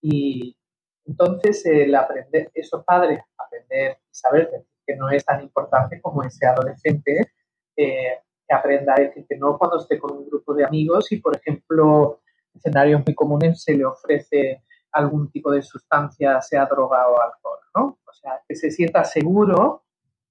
[0.00, 0.56] Y
[1.04, 6.46] entonces el aprender, esos padres, aprender y saber que no es tan importante como ese
[6.46, 7.32] adolescente
[7.76, 11.16] eh, que aprenda a decir que no cuando esté con un grupo de amigos y,
[11.16, 12.20] por ejemplo,
[12.54, 14.62] escenarios muy comunes se le ofrece
[14.96, 17.98] algún tipo de sustancia, sea droga o alcohol, ¿no?
[18.06, 19.84] O sea, que se sienta seguro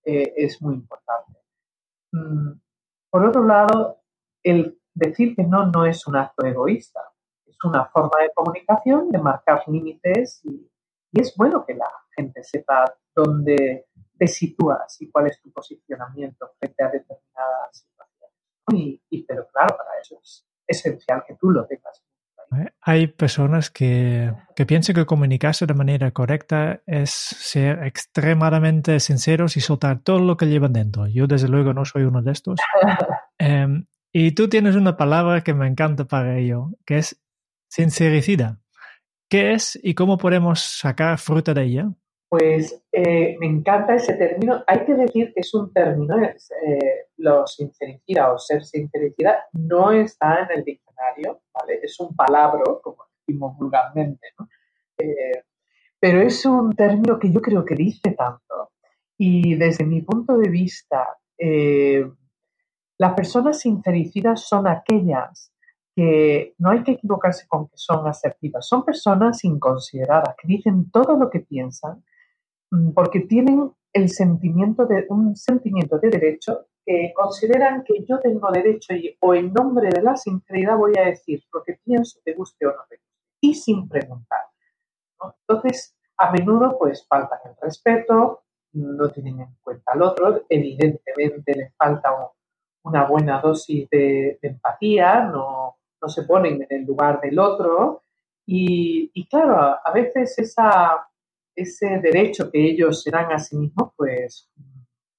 [0.03, 1.39] eh, es muy importante.
[2.11, 2.53] Mm,
[3.11, 4.01] por otro lado,
[4.43, 7.01] el decir que no no es un acto egoísta,
[7.45, 10.69] es una forma de comunicación, de marcar límites y,
[11.13, 12.83] es bueno que la gente sepa
[13.15, 18.99] dónde te sitúas y cuál es tu posicionamiento frente a determinadas situaciones.
[19.09, 22.03] Y, pero claro, para eso es esencial que tú lo tengas.
[22.81, 29.61] Hay personas que, que piensan que comunicarse de manera correcta es ser extremadamente sinceros y
[29.61, 31.07] soltar todo lo que llevan dentro.
[31.07, 32.59] Yo desde luego no soy uno de estos.
[33.37, 37.21] Em, y tú tienes una palabra que me encanta para ello, que es
[37.67, 38.61] sincericida.
[39.29, 41.89] ¿Qué es y cómo podemos sacar fruta de ella?
[42.27, 44.63] Pues eh, me encanta ese término.
[44.67, 50.43] Hay que decir que es un término, eh, lo sincericida o ser sincericida no está
[50.43, 51.79] en el diccionario, ¿vale?
[51.83, 54.47] Es un palabra, como decimos vulgarmente, ¿no?
[54.97, 55.43] Eh,
[55.99, 58.71] pero es un término que yo creo que dice tanto.
[59.17, 61.07] Y desde mi punto de vista,
[62.97, 65.53] las personas sincericidas son aquellas
[65.95, 71.17] que no hay que equivocarse con que son asertivas, son personas inconsideradas, que dicen todo
[71.17, 72.03] lo que piensan
[72.93, 78.93] porque tienen el sentimiento de un sentimiento de derecho que consideran que yo tengo derecho
[78.93, 82.65] y, o en nombre de la sinceridad voy a decir lo que pienso, te guste
[82.67, 84.41] o no te guste, y sin preguntar.
[85.47, 91.73] Entonces, a menudo pues faltan el respeto, no tienen en cuenta al otro, evidentemente les
[91.75, 92.27] falta un,
[92.85, 98.01] una buena dosis de, empatía, no, no, se ponen en el lugar del otro.
[98.45, 101.07] Y, claro, a veces esa,
[101.55, 104.49] ese derecho que ellos se dan a sí mismos, pues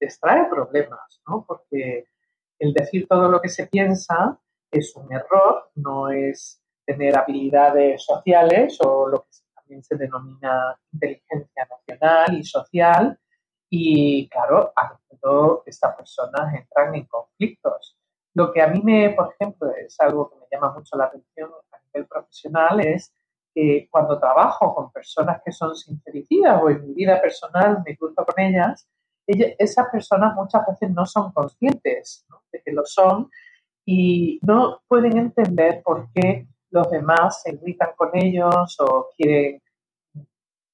[0.00, 1.44] les trae problemas, ¿no?
[1.46, 2.06] Porque
[2.58, 4.38] el decir todo lo que se piensa
[4.70, 11.66] es un error, no es tener habilidades sociales o lo que también se denomina inteligencia
[11.68, 13.18] nacional y social,
[13.68, 17.96] y claro, a menudo estas personas entran en conflictos.
[18.34, 21.50] Lo que a mí me, por ejemplo, es algo que me llama mucho la atención
[21.72, 23.12] a nivel profesional es
[23.56, 28.22] que cuando trabajo con personas que son sincericidas o en mi vida personal me cruzo
[28.26, 28.86] con ellas,
[29.26, 33.30] esas personas muchas veces no son conscientes de que lo son
[33.86, 39.62] y no pueden entender por qué los demás se irritan con ellos o quieren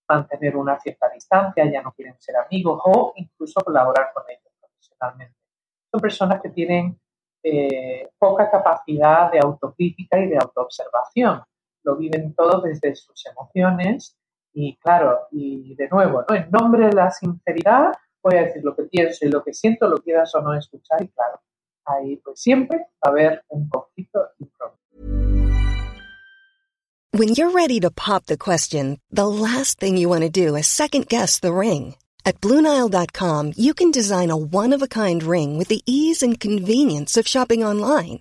[0.09, 5.37] mantener una cierta distancia, ya no quieren ser amigos o incluso colaborar con ellos profesionalmente.
[5.89, 6.99] Son personas que tienen
[7.45, 11.43] eh, poca capacidad de autocrítica y de autoobservación.
[11.85, 14.17] Lo viven todo desde sus emociones
[14.53, 16.35] y claro, y de nuevo, ¿no?
[16.35, 17.93] en nombre de la sinceridad
[18.23, 21.03] voy a decir lo que pienso y lo que siento, lo quieras o no escuchar
[21.03, 21.41] y claro,
[21.85, 24.49] ahí pues siempre va a haber un conflicto y.
[27.15, 30.67] When you're ready to pop the question, the last thing you want to do is
[30.67, 31.95] second guess the ring.
[32.25, 37.63] At Bluenile.com, you can design a one-of-a-kind ring with the ease and convenience of shopping
[37.63, 38.21] online.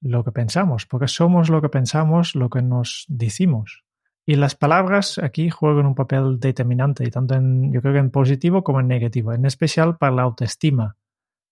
[0.00, 3.84] lo que pensamos, porque somos lo que pensamos, lo que nos decimos.
[4.26, 8.10] Y las palabras aquí juegan un papel determinante, y tanto en, yo creo que en
[8.10, 10.96] positivo como en negativo, en especial para la autoestima.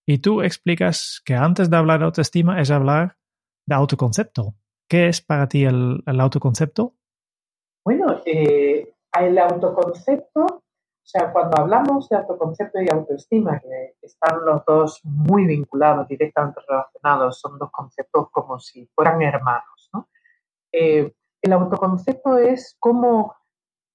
[0.06, 3.16] Y tú explicas que antes de hablar de autoestima es hablar
[3.66, 4.54] de autoconcepto.
[4.88, 6.94] ¿Qué es para ti el, autoconcepto?
[7.84, 10.57] Bueno, eh, el autoconcepto,
[11.08, 16.60] o sea, cuando hablamos de autoconcepto y autoestima, que están los dos muy vinculados, directamente
[16.68, 20.10] relacionados, son dos conceptos como si fueran hermanos, ¿no?
[20.70, 23.34] Eh, el autoconcepto es cómo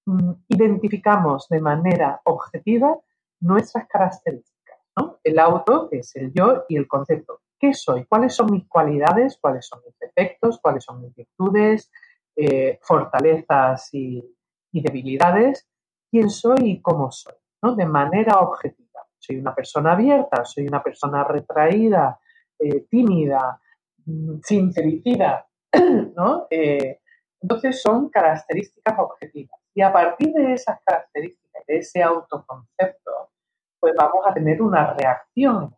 [0.08, 2.98] mm, identificamos de manera objetiva
[3.42, 4.80] nuestras características.
[4.98, 5.20] ¿no?
[5.24, 7.42] El auto, que es el yo, y el concepto.
[7.60, 8.06] ¿Qué soy?
[8.06, 9.38] ¿Cuáles son mis cualidades?
[9.40, 10.60] ¿Cuáles son mis defectos?
[10.60, 11.92] ¿Cuáles son mis virtudes?
[12.36, 14.36] Eh, fortalezas y,
[14.72, 15.68] debilidades?
[16.14, 17.34] ¿Quién soy y cómo soy?
[17.64, 17.74] ¿no?
[17.74, 19.02] De manera objetiva.
[19.18, 20.46] ¿Soy una persona abierta?
[20.46, 22.20] ¿Soy una persona retraída?
[22.60, 23.60] Eh, tímida?
[24.06, 25.48] Mm, ¿Sincericida?
[26.16, 26.46] ¿no?
[26.52, 27.00] Eh,
[27.42, 29.60] entonces son características objetivas.
[29.74, 33.32] Y a partir de esas características, de ese autoconcepto,
[33.80, 35.76] pues vamos a tener una reacción.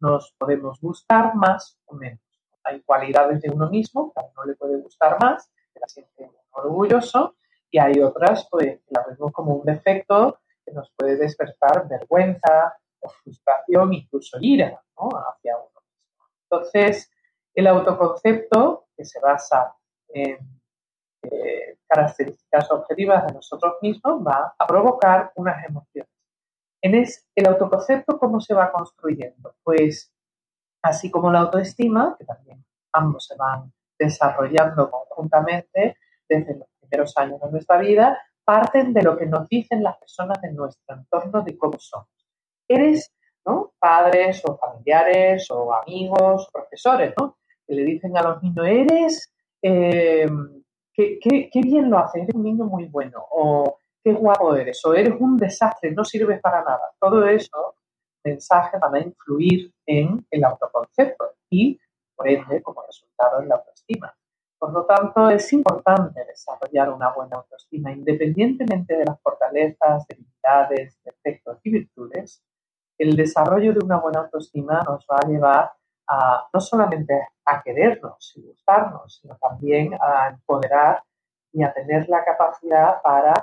[0.00, 2.20] Nos podemos gustar más o menos.
[2.62, 6.30] Hay cualidades de uno mismo que a uno le puede gustar más, que la siente
[6.52, 7.36] orgulloso,
[7.74, 12.72] y hay otras pues, que las vemos como un defecto que nos puede despertar vergüenza
[13.00, 15.82] o frustración, incluso ira hacia uno.
[16.44, 17.10] Entonces,
[17.52, 19.74] el autoconcepto, que se basa
[20.06, 20.38] en
[21.22, 26.12] eh, características objetivas de nosotros mismos, va a provocar unas emociones.
[26.80, 29.56] En el autoconcepto, ¿cómo se va construyendo?
[29.64, 30.12] Pues
[30.80, 35.96] así como la autoestima, que también ambos se van desarrollando conjuntamente
[36.28, 40.40] desde los primeros años de nuestra vida, parten de lo que nos dicen las personas
[40.42, 42.08] de nuestro entorno de cómo somos.
[42.68, 43.12] Eres,
[43.46, 43.72] ¿no?
[43.78, 47.38] Padres o familiares o amigos, profesores, ¿no?
[47.66, 50.28] Que le dicen a los niños, eres eh,
[50.92, 55.14] qué, bien lo haces, eres un niño muy bueno, o qué guapo eres, o eres
[55.18, 56.92] un desastre, no sirves para nada.
[57.00, 57.76] Todo eso,
[58.22, 61.78] mensajes van a influir en el autoconcepto y,
[62.14, 64.14] por ende, como resultado, en la autoestima.
[64.64, 71.58] Por lo tanto, es importante desarrollar una buena autoestima, independientemente de las fortalezas, debilidades, defectos
[71.64, 72.42] y virtudes.
[72.96, 75.72] El desarrollo de una buena autoestima nos va a llevar
[76.08, 81.02] a, no solamente a querernos y gustarnos, sino también a empoderar
[81.52, 83.34] y a tener la capacidad para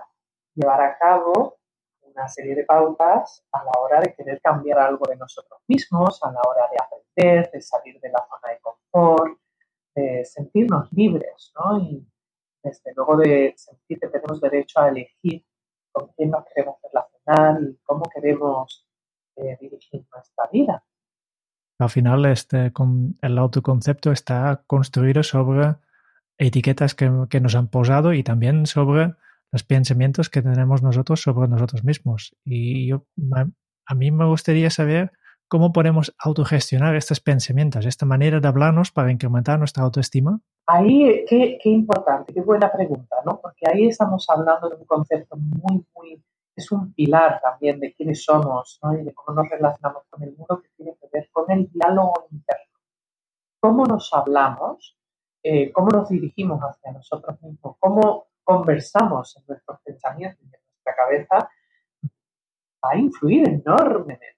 [0.56, 1.60] llevar a cabo
[2.02, 6.32] una serie de pautas a la hora de querer cambiar algo de nosotros mismos, a
[6.32, 9.41] la hora de aprender, de salir de la zona de confort,
[9.96, 11.80] de sentirnos libres, ¿no?
[11.80, 12.08] Y
[12.64, 15.46] desde luego de sentir que tenemos derecho a elegir
[15.92, 18.88] con quién nos queremos relacionar y cómo queremos
[19.36, 20.84] eh, dirigir nuestra vida.
[21.80, 25.76] Al final, este, con el autoconcepto está construido sobre
[26.38, 29.16] etiquetas que, nos han posado y también sobre
[29.52, 32.36] los pensamientos que tenemos nosotros sobre nosotros mismos.
[32.46, 33.06] Y yo,
[33.86, 35.12] a mí me gustaría saber
[35.52, 40.40] cómo podemos autogestionar estos pensamientos, esta manera de hablarnos para incrementar nuestra autoestima.
[40.66, 43.42] Ahí, qué, qué importante, qué buena pregunta, ¿no?
[43.42, 46.24] Porque ahí estamos hablando de un concepto muy, muy
[46.56, 50.62] es un pilar también de quiénes somos y de cómo nos relacionamos con el mundo
[50.62, 52.80] que tiene que ver con el diálogo interno.
[53.60, 54.98] Cómo nos hablamos,
[55.44, 60.96] eh, cómo nos dirigimos hacia nosotros mismos, cómo conversamos en nuestros pensamientos y en nuestra
[60.96, 61.50] cabeza,
[62.84, 64.32] va a influir enormemente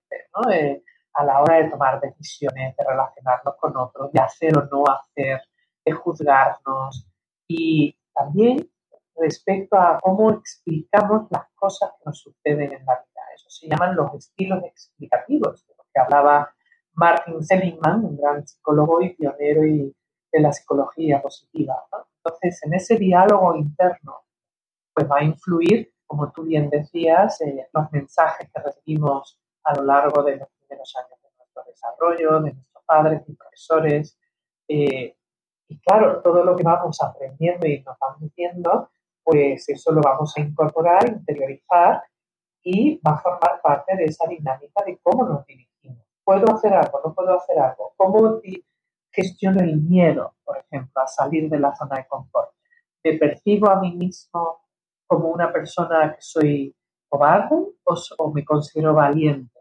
[0.51, 0.83] eh,
[1.13, 5.41] a la hora de tomar decisiones, de relacionarnos con otros, de hacer o no hacer,
[5.85, 7.07] de juzgarnos
[7.47, 8.69] y también
[9.15, 13.21] respecto a cómo explicamos las cosas que nos suceden en la vida.
[13.35, 16.53] Eso se llaman los estilos explicativos, de los que hablaba
[16.93, 19.95] Martin Seligman, un gran psicólogo y pionero y
[20.31, 21.85] de la psicología positiva.
[22.17, 24.23] Entonces, en ese diálogo interno,
[24.93, 29.83] pues va a influir, como tú bien decías, eh, los mensajes que recibimos a lo
[29.83, 34.17] largo de los primeros años de nuestro desarrollo, de nuestros padres y profesores.
[34.67, 35.15] Eh,
[35.67, 38.89] y claro, todo lo que vamos aprendiendo y nos van diciendo
[39.23, 42.03] pues eso lo vamos a incorporar, interiorizar
[42.61, 46.03] y va a formar parte de esa dinámica de cómo nos dirigimos.
[46.23, 47.01] ¿Puedo hacer algo?
[47.03, 47.93] ¿No puedo hacer algo?
[47.97, 48.41] ¿Cómo
[49.11, 52.51] gestiono el miedo, por ejemplo, a salir de la zona de confort?
[53.03, 54.61] ¿Me percibo a mí mismo
[55.07, 56.75] como una persona que soy
[57.09, 57.55] cobarde
[58.17, 59.52] o, me considero valiente?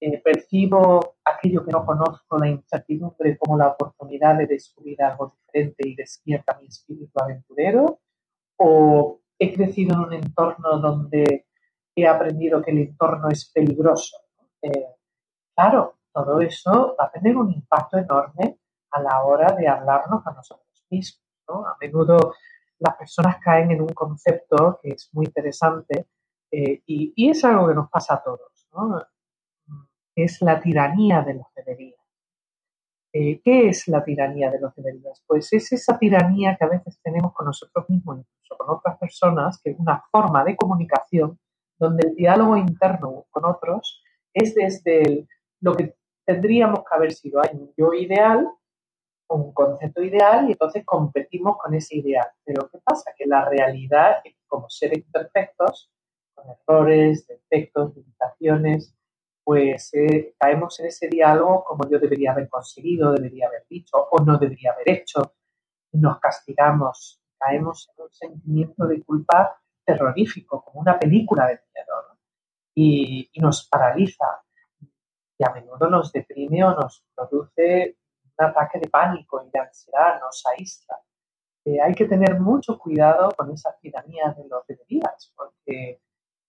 [0.00, 5.88] Eh, ¿Percibo aquello que no conozco, la incertidumbre, como la oportunidad de descubrir algo diferente
[5.88, 8.00] y despierta mi espíritu aventurero?
[8.62, 11.46] o he crecido en un entorno donde
[11.96, 14.18] he aprendido que el entorno es peligroso.
[14.60, 14.86] Eh,
[15.54, 18.58] claro, todo eso va a tener un impacto enorme
[18.90, 21.24] a la hora de hablarnos a nosotros mismos.
[21.48, 22.34] A menudo
[22.78, 26.08] las personas caen en un concepto que es muy interesante
[26.50, 28.68] eh, y, es algo que nos pasa a todos,
[30.22, 32.00] es la tiranía de los deberías.
[33.12, 35.22] Eh, ¿Qué es la tiranía de los deberías?
[35.26, 39.60] Pues es esa tiranía que a veces tenemos con nosotros mismos, incluso con otras personas,
[39.62, 41.38] que es una forma de comunicación
[41.78, 44.02] donde el diálogo interno con otros
[44.32, 45.26] es desde
[45.60, 47.40] lo que tendríamos que haber sido.
[47.42, 48.48] Hay un yo ideal,
[49.28, 52.28] un concepto ideal, y entonces competimos con ese ideal.
[52.44, 53.12] Pero ¿qué pasa?
[53.16, 55.90] Que la realidad como seres imperfectos,
[56.34, 58.94] con errores, defectos, limitaciones,
[59.44, 64.22] pues eh, caemos en ese diálogo como yo debería haber conseguido, debería haber dicho o
[64.24, 65.34] no debería haber hecho.
[65.92, 72.18] Nos castigamos, caemos en un sentimiento de culpa terrorífico, como una película de miedo,
[72.74, 74.26] y, nos paraliza.
[75.38, 77.96] Y a menudo nos deprime o nos produce
[78.38, 81.00] un ataque de pánico y de ansiedad, nos aísla.
[81.64, 86.02] Eh, hay que tener mucho cuidado con esas tiranías de los deberías, porque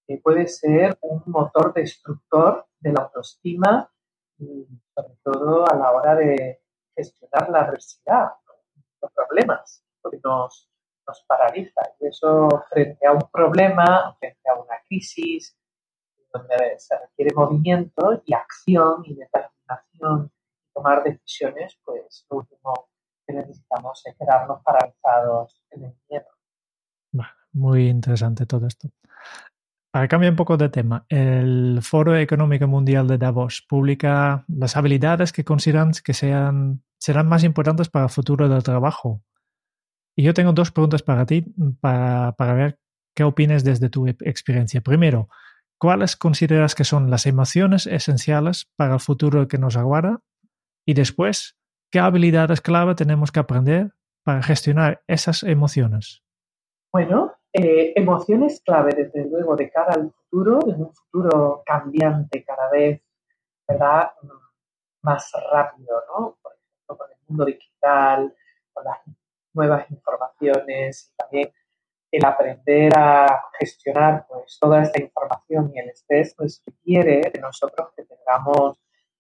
[0.07, 3.91] eh, puede ser un motor destructor de la autoestima
[4.95, 6.61] sobre todo a la hora de
[6.95, 8.31] gestionar la adversidad,
[9.01, 10.69] los problemas, porque nos,
[11.07, 11.81] nos paraliza.
[11.99, 15.57] Y eso frente a un problema, frente a una crisis,
[16.33, 20.31] donde se requiere movimiento y acción y determinación,
[20.73, 22.89] tomar decisiones, pues lo último
[23.27, 26.27] que necesitamos es quedarnos paralizados en el miedo.
[27.53, 28.87] Muy interesante todo esto.
[29.91, 35.33] Para cambiar un poco de tema, el Foro Económico Mundial de Davos publica las habilidades
[35.33, 36.81] que consideran que serán
[37.25, 39.21] más importantes para el futuro del trabajo.
[40.15, 41.45] Y yo tengo dos preguntas para ti,
[41.81, 42.79] para, para ver
[43.13, 44.79] qué opinas desde tu experiencia.
[44.79, 45.27] Primero,
[45.77, 50.21] ¿cuáles consideras que son las emociones esenciales para el futuro que nos aguarda?
[50.85, 51.57] Y después,
[51.91, 56.23] ¿qué habilidades clave tenemos que aprender para gestionar esas emociones?
[56.93, 62.69] Bueno, eh, emociones clave, desde luego, de cara al futuro, en un futuro cambiante cada
[62.69, 63.01] vez,
[63.67, 64.11] ¿verdad?
[65.01, 66.37] Más rápido, ¿no?
[66.41, 68.35] Por ejemplo, con el mundo digital,
[68.73, 68.99] con las
[69.53, 71.53] nuevas informaciones y también
[72.11, 77.89] el aprender a gestionar pues toda esta información y el estrés pues requiere de nosotros
[77.95, 78.77] que tengamos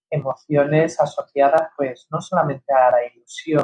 [0.09, 3.63] emociones asociadas pues no solamente a la ilusión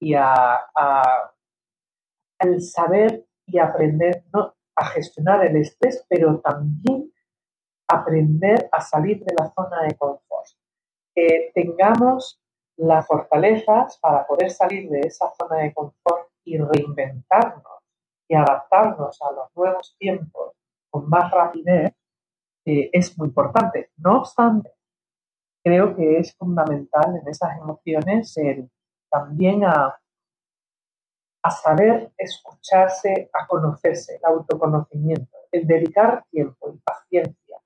[0.00, 1.34] y a, a
[2.38, 4.24] al saber y aprender
[4.76, 7.12] a gestionar el estrés, pero también
[7.88, 10.48] aprender a salir de la zona de confort.
[11.14, 12.40] Que tengamos
[12.76, 17.84] las fortalezas para poder salir de esa zona de confort y reinventarnos
[18.28, 20.54] y adaptarnos a los nuevos tiempos
[20.90, 21.92] con más rapidez
[22.64, 23.90] eh, es muy importante.
[23.96, 24.72] No obstante,
[25.62, 28.70] creo que es fundamental en esas emociones el
[29.10, 29.96] también a
[31.44, 37.58] a saber escucharse, a conocerse, el autoconocimiento, el dedicar tiempo y paciencia.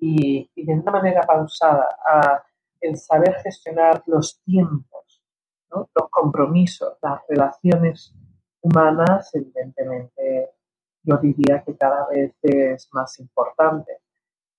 [0.00, 2.42] Y, de una manera pausada a
[2.80, 5.22] el saber gestionar los tiempos,
[5.70, 8.14] los compromisos, las relaciones
[8.62, 10.52] humanas, evidentemente
[11.02, 13.98] yo diría que cada vez es más importante.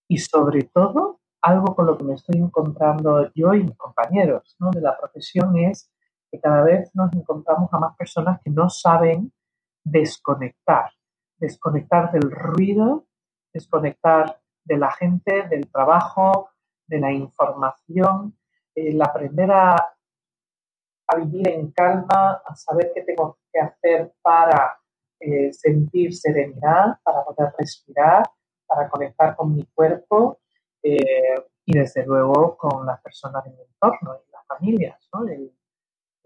[0.07, 4.81] Y sobre todo, algo con lo que me estoy encontrando yo y mis compañeros de
[4.81, 5.89] la profesión es
[6.39, 9.31] cada vez nos encontramos a más personas que no saben
[9.83, 10.91] desconectar,
[11.37, 13.05] desconectar del ruido,
[13.53, 16.49] desconectar de la gente, del trabajo,
[16.87, 18.37] de la información,
[18.73, 19.91] el aprender a,
[21.17, 24.77] vivir en calma, a saber qué tengo que hacer para
[25.19, 28.23] eh, sentir serenidad, para poder respirar,
[28.65, 30.39] para conectar con mi cuerpo
[30.83, 35.09] eh, y desde luego con las personas de mi entorno y las familias.
[35.13, 35.23] ¿no?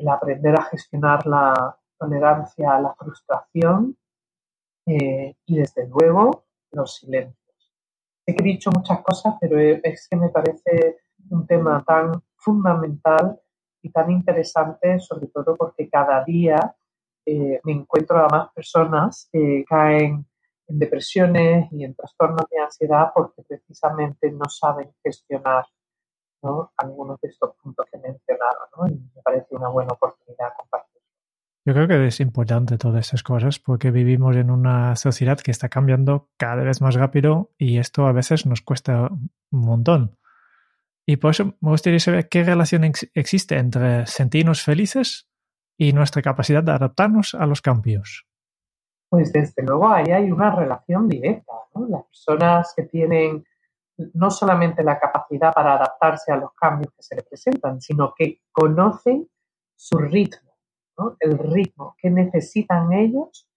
[0.07, 3.97] Aprender a gestionar la tolerancia a la frustración
[4.85, 7.35] eh, y desde luego los silencios.
[8.25, 13.39] Sé que he dicho muchas cosas, pero es que me parece un tema tan fundamental
[13.81, 16.75] y tan interesante, sobre todo porque cada día
[17.25, 20.25] eh, me encuentro a más personas que caen
[20.67, 25.65] en depresiones y en trastornos de ansiedad porque precisamente no saben gestionar
[26.77, 28.87] algunos de estos puntos que he mencionado, ¿no?
[28.87, 31.01] y me parece una buena oportunidad compartir.
[31.65, 35.69] Yo creo que es importante todas estas cosas porque vivimos en una sociedad que está
[35.69, 40.17] cambiando cada vez más rápido y esto a veces nos cuesta un montón.
[41.05, 45.29] Y por eso me gustaría saber qué relación existe entre sentirnos felices
[45.77, 48.25] y nuestra capacidad de adaptarnos a los cambios.
[49.09, 51.53] Pues desde luego ahí hay una relación directa.
[51.73, 51.87] ¿no?
[51.87, 53.43] Las personas que tienen
[54.13, 58.41] no solamente la capacidad para adaptarse a los cambios que se les presentan, sino que
[58.51, 59.29] conocen
[59.75, 60.51] su ritmo,
[61.19, 63.47] el ritmo que necesitan ellos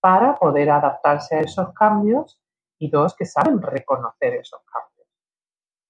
[0.00, 2.40] para poder adaptarse a esos cambios
[2.78, 5.08] y dos, que saben reconocer esos cambios.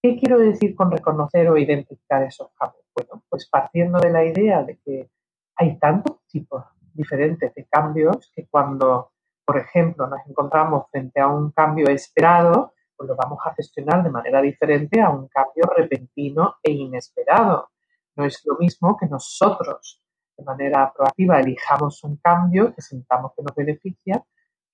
[0.03, 2.85] ¿Qué quiero decir con reconocer o identificar esos cambios?
[2.95, 5.11] Bueno, pues partiendo de la idea de que
[5.57, 9.13] hay tantos tipos diferentes de cambios que cuando,
[9.45, 14.11] por ejemplo, nos encontramos frente a un cambio esperado, pues lo vamos a gestionar de
[14.11, 17.71] manera diferente a un cambio repentino e inesperado.
[18.17, 20.03] No es lo mismo que nosotros
[20.37, 24.25] de manera proactiva elijamos un cambio que sentamos que nos beneficia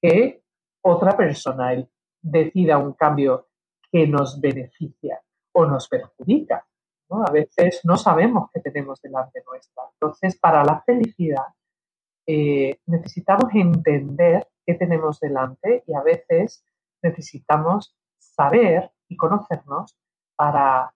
[0.01, 0.43] que
[0.83, 1.73] otra persona
[2.21, 3.49] decida un cambio
[3.93, 5.21] que nos beneficia
[5.53, 6.67] o nos perjudica.
[7.11, 9.85] A veces no sabemos qué tenemos delante nuestra.
[9.93, 11.47] Entonces, para la felicidad
[12.27, 16.65] eh, necesitamos entender qué tenemos delante y a veces
[17.03, 17.95] necesitamos
[18.35, 19.97] saber y conocernos
[20.37, 20.93] para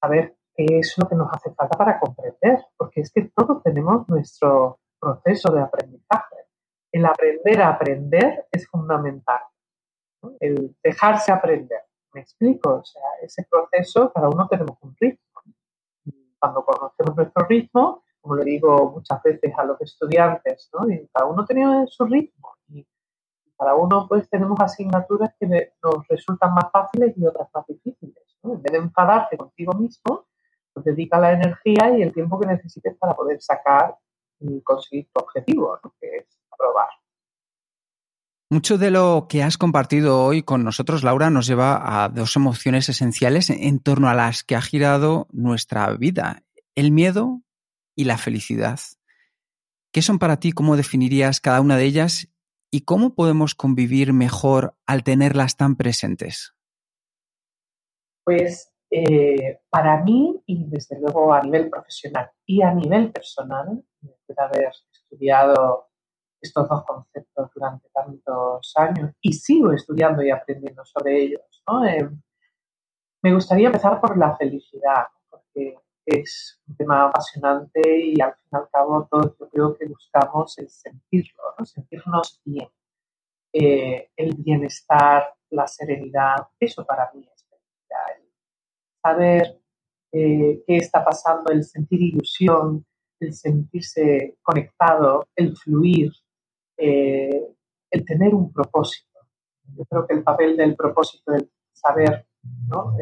[0.00, 4.08] saber qué es lo que nos hace falta para comprender, porque es que todos tenemos
[4.08, 6.36] nuestro proceso de aprendizaje.
[6.92, 9.40] El aprender a aprender es fundamental,
[10.40, 11.82] el dejarse aprender.
[12.12, 12.76] ¿Me explico?
[12.76, 15.20] O sea, ese proceso, cada uno tenemos un ritmo.
[16.40, 20.86] Cuando conocemos nuestro ritmo, como le digo muchas veces a los estudiantes, ¿no?
[21.12, 22.56] Cada uno tiene su ritmo
[23.60, 28.16] cada uno pues tenemos asignaturas que nos resultan más fáciles y otras más difíciles.
[28.42, 30.28] En vez de enfadarte contigo mismo,
[30.72, 33.98] pues dedica la energía y el tiempo que necesites para poder sacar
[34.38, 36.88] y conseguir tu objetivo, que es aprobar.
[38.48, 42.88] Mucho de lo que has compartido hoy con nosotros, Laura, nos lleva a dos emociones
[42.88, 46.44] esenciales en torno a las que ha girado nuestra vida,
[46.74, 47.42] el miedo
[47.94, 48.80] y la felicidad.
[49.92, 50.52] ¿Qué son para ti?
[50.52, 52.29] ¿Cómo definirías cada una de ellas?
[52.72, 56.54] ¿Y cómo podemos convivir mejor al tenerlas tan presentes?
[58.24, 64.36] Pues eh, para mí, y desde luego a nivel profesional y a nivel personal, después
[64.36, 65.88] de haber estudiado
[66.40, 71.42] estos dos conceptos durante tantos años y sigo estudiando y aprendiendo sobre ellos,
[71.88, 72.08] eh,
[73.22, 75.76] me gustaría empezar por la felicidad, porque
[76.10, 80.58] es un tema apasionante y al fin y al cabo todo yo creo que buscamos
[80.58, 82.68] es sentirlo, sentirnos bien.
[83.52, 88.30] Eh, el bienestar, la serenidad, eso para mí es felicidad.
[89.02, 89.60] saber
[90.12, 92.84] eh, qué está pasando, el sentir ilusión,
[93.20, 96.12] el sentirse conectado, el fluir,
[96.76, 97.54] eh,
[97.90, 99.18] el tener un propósito.
[99.76, 102.26] Yo creo que el papel del propósito, el saber
[102.68, 102.96] ¿no?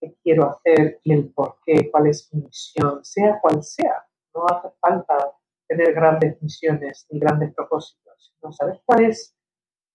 [0.00, 4.06] Qué quiero hacer y el por qué, cuál es mi misión, sea cual sea.
[4.34, 5.32] No hace falta
[5.68, 9.36] tener grandes misiones ni grandes propósitos, sino saber cuál es,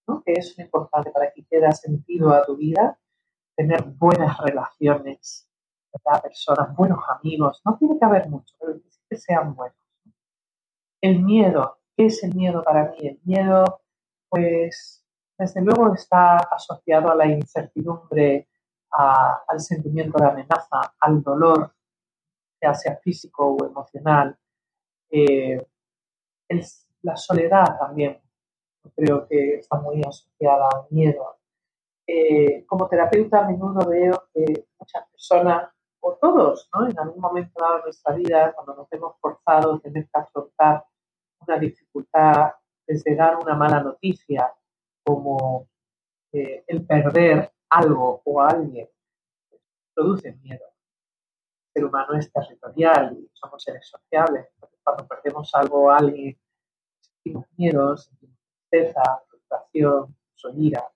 [0.06, 0.22] ¿no?
[0.24, 2.98] que es importante para que quede sentido a tu vida,
[3.56, 5.50] tener buenas relaciones,
[5.92, 6.22] ¿verdad?
[6.22, 7.60] personas, buenos amigos.
[7.64, 8.78] No tiene que haber mucho, pero
[9.08, 9.76] que sean buenos.
[11.00, 12.98] El miedo, ¿qué es el miedo para mí?
[13.06, 13.82] El miedo,
[14.28, 15.04] pues,
[15.38, 18.48] desde luego está asociado a la incertidumbre,
[18.90, 21.74] al sentimiento de amenaza, al dolor,
[22.60, 24.36] ya sea físico o emocional.
[25.10, 25.64] Eh,
[27.02, 28.20] la soledad también
[28.94, 31.38] creo que está muy asociada al miedo.
[32.06, 35.70] Eh, como terapeuta a menudo veo que muchas personas,
[36.00, 36.88] o todos, ¿no?
[36.88, 40.84] en algún momento dado de nuestra vida, cuando nos hemos forzado a tener que afrontar
[41.40, 42.52] una dificultad,
[42.86, 44.52] desde dar una mala noticia,
[45.04, 45.68] como
[46.32, 48.88] eh, el perder algo o alguien
[49.94, 50.64] produce miedo.
[51.74, 54.46] El ser humano es territorial somos seres sociables.
[54.82, 56.38] cuando perdemos algo o alguien,
[57.00, 58.36] sentimos miedo, sentimos
[58.70, 60.16] tristeza, frustración,
[60.54, 60.88] ira,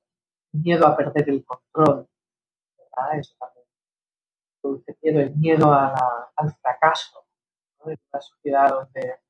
[0.53, 2.09] miedo a perder el control.
[3.19, 3.67] Eso también
[4.61, 7.27] produce miedo, el miedo al fracaso.
[7.85, 9.21] En una sociedad donde,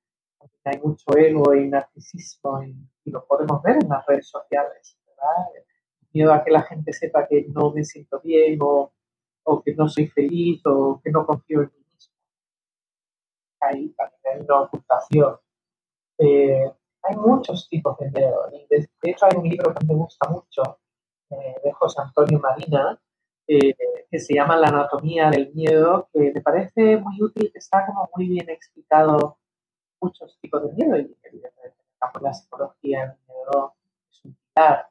[0.64, 4.99] hay mucho ego y narcisismo y, lo podemos ver en las redes sociales.
[5.07, 5.64] ¿verdad?
[6.12, 8.92] Miedo a que la gente sepa que no me siento bien o,
[9.64, 12.14] que no soy feliz o que no confío en mí mismo.
[13.61, 15.36] Ahí también hay una ocultación.
[16.18, 18.48] Eh, hay muchos tipos de miedo.
[18.68, 20.78] de, hecho, hay un libro que me gusta mucho
[21.30, 23.00] eh, de José Antonio Marina
[23.52, 23.74] eh,
[24.08, 28.08] que se llama La anatomía del miedo, que me parece muy útil, que está como
[28.14, 29.38] muy bien explicado
[30.00, 31.76] muchos tipos de miedo y evidentemente
[32.20, 33.74] la psicología el miedo
[34.11, 34.88] es un pilar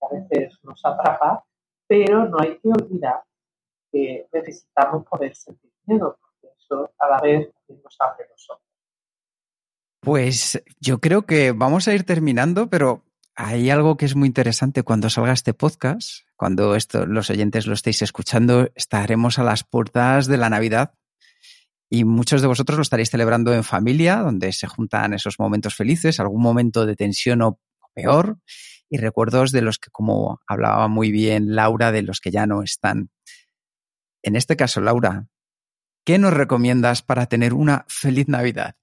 [0.00, 1.44] a veces nos atrapa,
[1.86, 3.22] pero no hay que olvidar
[3.92, 8.62] que necesitamos poder sentir miedo, porque eso a la vez nos abre los ojos.
[10.00, 14.82] Pues yo creo que vamos a ir terminando, pero hay algo que es muy interesante
[14.82, 20.26] cuando salga este podcast, cuando esto, los oyentes lo estéis escuchando, estaremos a las puertas
[20.26, 20.94] de la Navidad
[21.88, 26.18] y muchos de vosotros lo estaréis celebrando en familia, donde se juntan esos momentos felices,
[26.18, 27.60] algún momento de tensión o
[27.94, 28.38] peor,
[28.88, 32.62] y recuerdos de los que, como hablaba muy bien Laura, de los que ya no
[32.62, 33.10] están.
[34.22, 35.26] En este caso, Laura,
[36.04, 38.74] ¿qué nos recomiendas para tener una feliz Navidad?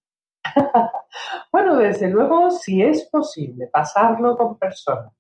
[1.52, 5.14] bueno, desde luego, si es posible pasarlo con personas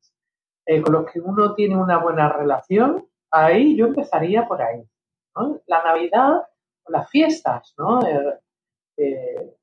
[0.66, 4.82] eh, con los que uno tiene una buena relación, ahí yo empezaría por ahí.
[5.68, 6.44] La Navidad,
[6.88, 8.06] las fiestas, ¿no?
[8.06, 8.40] Eh,
[8.98, 9.56] eh,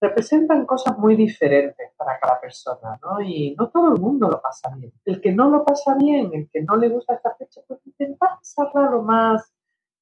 [0.00, 3.20] representan cosas muy diferentes para cada persona, ¿no?
[3.20, 4.92] Y no todo el mundo lo pasa bien.
[5.04, 8.36] El que no lo pasa bien, el que no le gusta esta fecha, pues intenta
[8.36, 9.52] pasarla lo más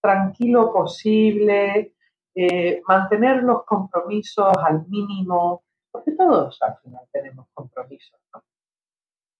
[0.00, 1.94] tranquilo posible,
[2.34, 8.42] eh, mantener los compromisos al mínimo, porque todos al final tenemos compromisos, ¿no?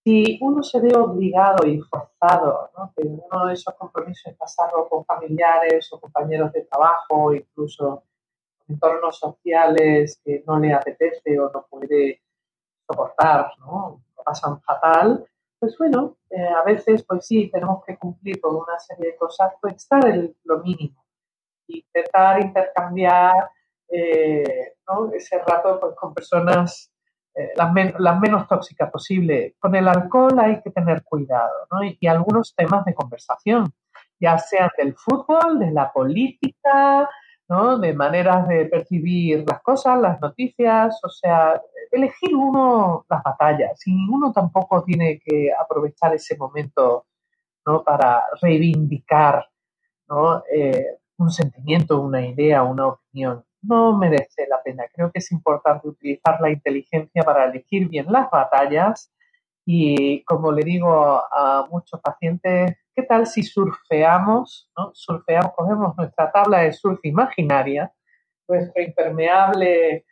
[0.03, 2.93] Si uno se ve obligado y forzado, ¿no?
[2.97, 8.05] que uno de esos compromisos es pasarlo con familiares o compañeros de trabajo, incluso
[8.69, 12.23] entornos sociales que no le apetece o no puede
[12.87, 14.03] soportar, ¿no?
[14.25, 15.25] pasan fatal,
[15.59, 19.53] pues bueno, eh, a veces pues sí, tenemos que cumplir con una serie de cosas,
[19.61, 20.03] pues estar
[20.45, 21.05] lo mínimo,
[21.69, 23.51] intentar intercambiar
[23.89, 24.75] eh,
[25.15, 26.93] ese rato pues, con personas
[27.35, 29.55] eh, las, las, menos tóxicas posible.
[29.59, 31.85] Con el alcohol hay que tener cuidado ¿no?
[31.85, 33.73] y, y algunos temas de conversación,
[34.19, 37.09] ya sean del fútbol, de la política,
[37.49, 37.79] ¿no?
[37.79, 43.93] de maneras de percibir las cosas, las noticias, o sea, elegir uno las batallas y
[44.09, 47.07] uno tampoco tiene que aprovechar ese momento
[47.65, 47.83] ¿no?
[47.85, 49.47] para reivindicar
[50.09, 50.43] ¿no?
[50.53, 53.45] Eh, un sentimiento, una idea, una opinión.
[53.63, 54.85] No merece la pena.
[54.93, 59.11] Creo que es importante utilizar la inteligencia para elegir bien las batallas
[59.67, 64.71] y, como le digo a muchos pacientes, ¿qué tal si surfeamos?
[64.77, 64.93] ¿no?
[65.55, 67.93] Cogemos nuestra tabla de surf imaginaria,
[68.49, 70.07] nuestro impermeable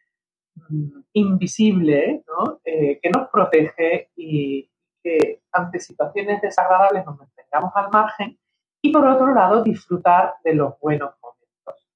[0.57, 2.24] mm, invisible.
[2.64, 4.68] Eh, que nos protege y
[5.02, 8.38] que ante situaciones desagradables nos mantengamos al margen
[8.82, 11.88] y por otro lado disfrutar de los buenos momentos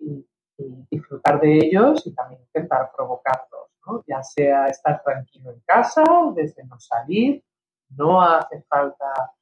[0.00, 0.26] y,
[0.90, 3.68] disfrutar de ellos y también intentar provocarlos,
[4.06, 6.02] ya sea estar tranquilo en casa,
[6.34, 7.42] desde no salir,
[7.90, 9.32] no hace falta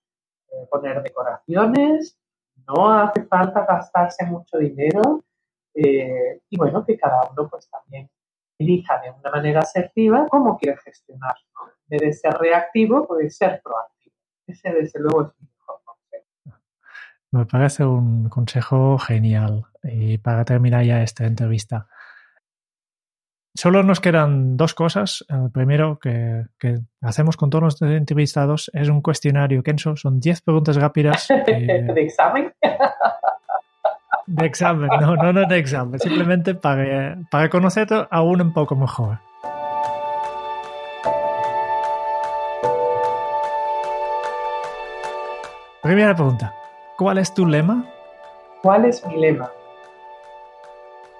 [0.48, 2.18] eh, poner decoraciones,
[2.66, 5.24] no hace falta gastarse mucho dinero
[5.74, 8.10] eh, y bueno, que cada uno pues también
[8.58, 11.34] elija de una manera asertiva cómo quiere gestionar.
[11.54, 12.12] ¿no?
[12.12, 14.14] Ser reactivo, puede ser proactivo.
[14.46, 15.48] Ese desde luego es mi
[17.32, 19.64] me parece un consejo genial.
[19.82, 21.88] Y para terminar ya esta entrevista,
[23.54, 25.24] solo nos quedan dos cosas.
[25.28, 26.44] El primero que,
[27.00, 29.96] hacemos con todos los entrevistados es un cuestionario, Kenzo.
[29.96, 31.28] Son 10 preguntas rápidas.
[31.46, 32.52] ¿De examen?
[34.26, 35.98] De examen, no, no, no de examen.
[35.98, 39.18] Simplemente para, para conocerte aún un poco mejor.
[45.82, 46.54] Primera pregunta.
[46.96, 47.84] ¿Cuál es tu lema?
[48.62, 49.50] ¿Cuál es mi lema?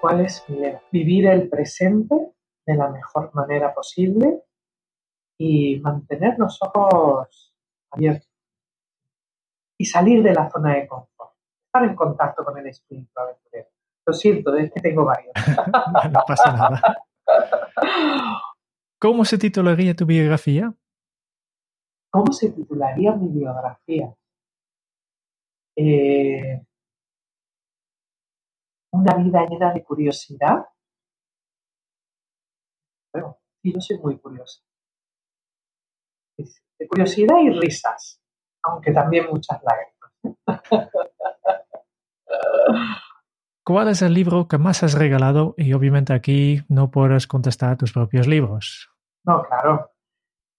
[0.03, 0.81] ¿Cuál es mi lema?
[0.91, 2.33] Vivir el presente
[2.65, 4.43] de la mejor manera posible
[5.37, 7.55] y mantener los ojos
[7.89, 8.29] abiertos.
[9.77, 11.31] Y salir de la zona de confort.
[11.67, 13.69] Estar en contacto con el espíritu aventurero.
[14.05, 15.31] Lo siento, es que tengo varios.
[16.11, 16.81] no pasa nada.
[18.99, 20.73] ¿Cómo se titularía tu biografía?
[22.11, 24.13] ¿Cómo se titularía mi biografía?
[25.77, 26.61] Eh,
[28.93, 30.65] una vida llena de curiosidad.
[33.11, 34.61] Bueno, yo soy muy curiosa.
[36.37, 38.21] De curiosidad y risas,
[38.63, 40.11] aunque también muchas lágrimas.
[43.65, 45.53] ¿Cuál es el libro que más has regalado?
[45.57, 48.89] Y obviamente aquí no puedes contestar tus propios libros.
[49.25, 49.91] No, claro,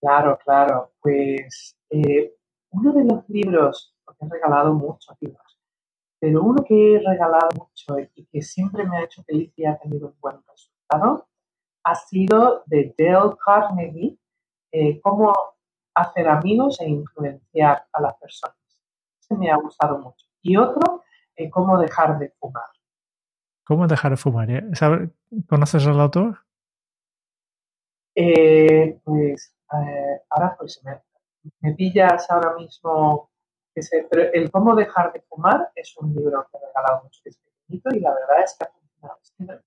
[0.00, 0.94] claro, claro.
[1.00, 2.34] Pues eh,
[2.70, 5.43] uno de los libros porque he regalado muchos libros.
[6.20, 9.78] Pero uno que he regalado mucho y que siempre me ha hecho feliz y ha
[9.78, 11.28] tenido un buen resultado
[11.84, 14.18] ha sido de Dale Carnegie,
[14.72, 15.32] eh, Cómo
[15.94, 18.56] hacer amigos e influenciar a las personas.
[19.20, 20.26] Ese me ha gustado mucho.
[20.42, 21.04] Y otro,
[21.36, 22.64] eh, Cómo dejar de fumar.
[23.64, 24.50] ¿Cómo dejar de fumar?
[24.50, 24.62] Eh?
[25.48, 26.38] ¿Conoces al autor?
[29.04, 29.56] pues
[30.30, 31.00] ahora pues me,
[31.60, 33.28] me pillas ahora mismo
[34.10, 36.58] pero el cómo dejar de fumar es un libro que
[37.02, 39.62] mucho, que es pequeñito y la verdad es que ha funcionado.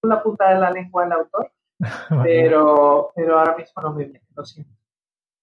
[0.00, 1.52] Con la punta de la lengua el autor,
[2.22, 4.72] pero, pero ahora mismo no me viene, lo siento.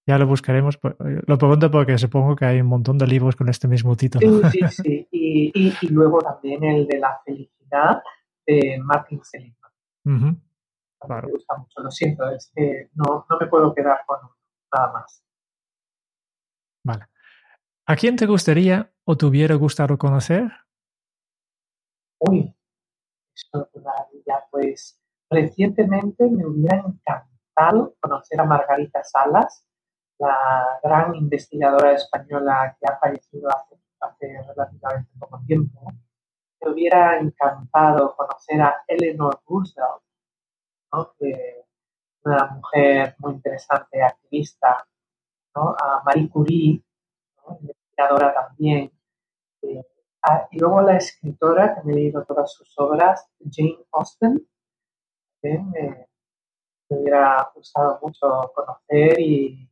[0.08, 0.78] Ya lo buscaremos.
[1.26, 4.48] Lo pregunto porque supongo que hay un montón de libros con este mismo título.
[4.50, 5.08] Sí, sí, sí.
[5.10, 8.02] Y, y, luego también el de la felicidad
[8.46, 9.72] de Martin Seligman.
[10.04, 14.18] Me gusta mucho, lo siento, es que no, no me puedo quedar con
[14.72, 15.22] nada más.
[16.84, 17.06] Vale.
[17.88, 20.50] ¿A quién te gustaría o te hubiera gustado conocer?
[22.18, 22.52] Uy,
[23.74, 24.44] maravilla.
[24.50, 29.64] Pues recientemente me hubiera encantado conocer a Margarita Salas,
[30.18, 33.50] la gran investigadora española que ha fallecido
[34.00, 35.92] hace, relativamente poco tiempo.
[36.60, 40.02] Me hubiera encantado conocer a Eleanor Roosevelt,
[42.24, 44.84] una mujer muy interesante, activista,
[45.54, 46.82] a Marie Curie,
[47.96, 48.92] investigadora también.
[49.62, 49.82] Eh,
[50.50, 54.46] y luego la escritora, que me he leído todas sus obras, Jane Austen,
[55.40, 56.08] que me,
[56.88, 59.68] hubiera gustado mucho conocer y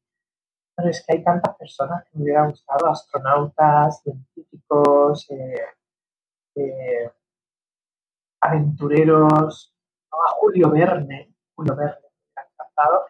[0.76, 5.66] bueno, es que hay tantas personas que me hubiera gustado, astronautas, científicos, eh,
[6.56, 7.12] eh,
[8.40, 9.72] aventureros,
[10.10, 12.00] a Julio Verne, Julio Verne
[12.34, 13.06] me ha encantado,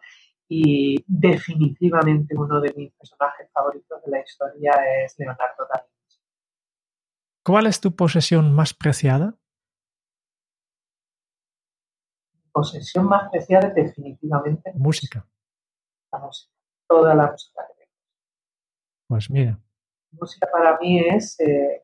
[0.57, 4.71] y definitivamente uno de mis personajes favoritos de la historia
[5.03, 6.19] es Leonardo da Vinci.
[7.43, 9.35] ¿Cuál es tu posesión más preciada?
[12.53, 14.71] Posesión más preciada definitivamente.
[14.75, 15.27] Música.
[16.13, 16.53] La música.
[16.87, 17.91] Toda la música que tengo.
[19.07, 19.59] Pues mira.
[20.11, 21.83] música para mí es, eh,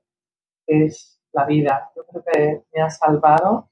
[0.65, 1.91] es la vida.
[1.93, 3.69] Yo creo que me ha salvado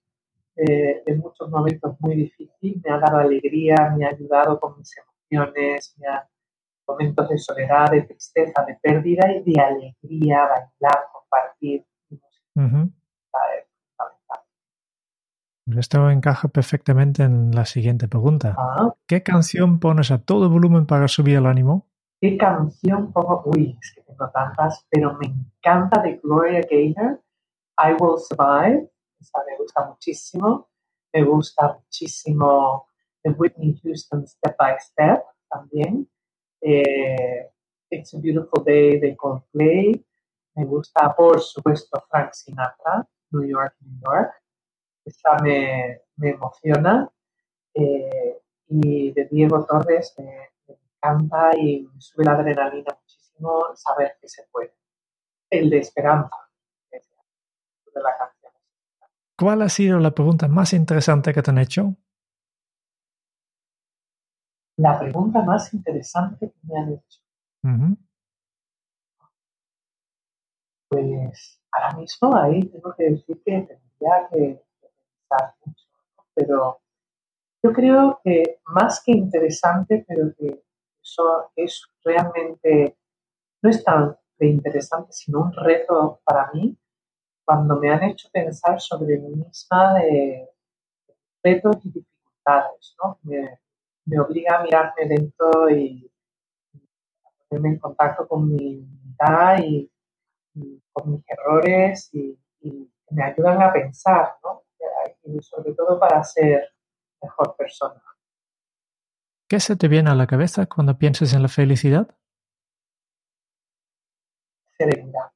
[0.67, 4.93] eh, en muchos momentos muy difíciles, me ha dado alegría, me ha ayudado con mis
[4.97, 6.27] emociones, me ha
[6.89, 11.85] momentos de soledad, de tristeza, de pérdida y de alegría, bailar, compartir.
[15.65, 18.55] Pues esto encaja perfectamente en la siguiente pregunta.
[18.57, 18.91] Ah.
[19.07, 21.85] ¿Qué canción pones a todo volumen para subir el ánimo?
[22.19, 23.43] ¿Qué canción pongo?
[23.45, 27.21] Uy, es que tengo tantas, pero me encanta de Gloria Gaynor,
[27.77, 28.89] I Will Survive
[29.47, 30.69] me gusta muchísimo.
[31.13, 32.87] Me gusta muchísimo
[33.23, 36.09] de Whitney Houston Step by Step también.
[36.61, 37.51] Eh,
[37.89, 40.05] It's a Beautiful Day de Coldplay.
[40.55, 44.31] Me gusta, por supuesto, Frank Sinatra, New York, New York.
[45.05, 47.09] Esta me, me emociona.
[47.73, 54.27] Eh, y de Diego Torres me, encanta y me sube la adrenalina muchísimo saber que
[54.27, 54.75] se puede.
[55.49, 56.35] El de Esperanza,
[56.91, 58.38] de la canción.
[59.39, 61.95] ¿Cuál ha sido la pregunta más interesante que te han hecho?
[64.75, 67.21] La pregunta más interesante que me han hecho.
[70.89, 74.61] Pues ahora mismo ahí tengo que decir que tendría que,
[75.29, 75.87] pensar mucho,
[76.33, 76.81] pero
[77.63, 80.65] yo creo que más que interesante, pero que
[81.01, 82.97] eso es realmente,
[83.61, 86.77] no es tan interesante, sino un reto para mí,
[87.49, 90.47] cuando me han hecho pensar sobre mí misma de
[91.43, 93.17] retos y dificultades, ¿no?
[93.23, 96.11] Me, obliga a mirarme dentro y,
[97.47, 99.91] ponerme en contacto con mi humanidad y,
[100.93, 102.37] con mis errores y,
[103.09, 104.61] me ayudan a pensar, ¿no?
[105.23, 106.71] Y sobre todo para ser
[107.19, 107.99] mejor persona.
[109.47, 112.15] ¿Qué se te viene a la cabeza cuando piensas en la felicidad?
[114.77, 115.31] Serenidad.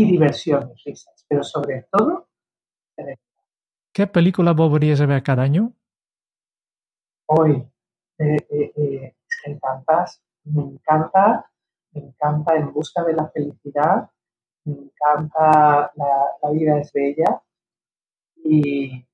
[0.00, 2.30] Y diversión y risas, pero sobre todo
[3.92, 5.72] ¿Qué película volverías a ver cada año?
[7.26, 7.66] Hoy,
[8.18, 9.14] eh, eh, eh,
[9.46, 10.04] me encanta,
[10.44, 10.62] me
[12.00, 14.08] encanta En busca de la felicidad,
[14.64, 17.42] me encanta La, vida es bella
[18.42, 19.04] y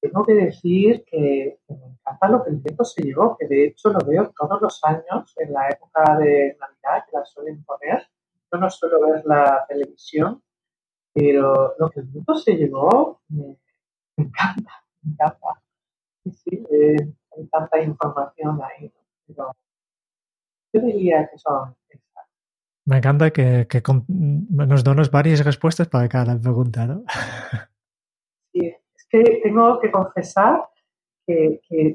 [0.00, 3.90] tengo que decir que, me encanta lo que el tiempo se llevó, que de hecho
[3.90, 8.06] lo veo todos los años en la época de Navidad que la suelen poner
[8.50, 10.42] yo no suelo ver la televisión,
[11.12, 13.56] pero lo que el mundo se llevó me,
[14.16, 15.62] encanta, me encanta.
[16.24, 18.92] Sí, sí, eh, hay tanta información ahí,
[19.26, 19.54] pero
[20.72, 21.74] yo diría que son
[22.88, 27.04] me encanta que, que nos dones varias respuestas para cada pregunta, ¿no?
[28.50, 30.70] Sí, es que tengo que confesar
[31.26, 31.94] que, que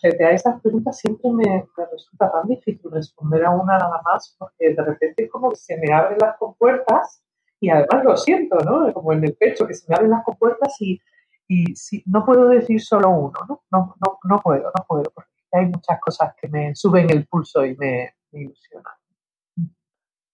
[0.00, 4.74] frente a esas preguntas siempre me, resulta tan difícil responder a una nada más porque
[4.74, 7.22] de repente es como que se me abren las compuertas
[7.60, 8.92] y además lo siento, ¿no?
[8.92, 11.00] Como en el pecho, que se me abren las compuertas y,
[11.48, 13.62] y si, no puedo decir solo uno, ¿no?
[13.70, 17.64] No, no, no puedo, no puedo, porque hay muchas cosas que me suben el pulso
[17.64, 18.92] y me, ilusionan.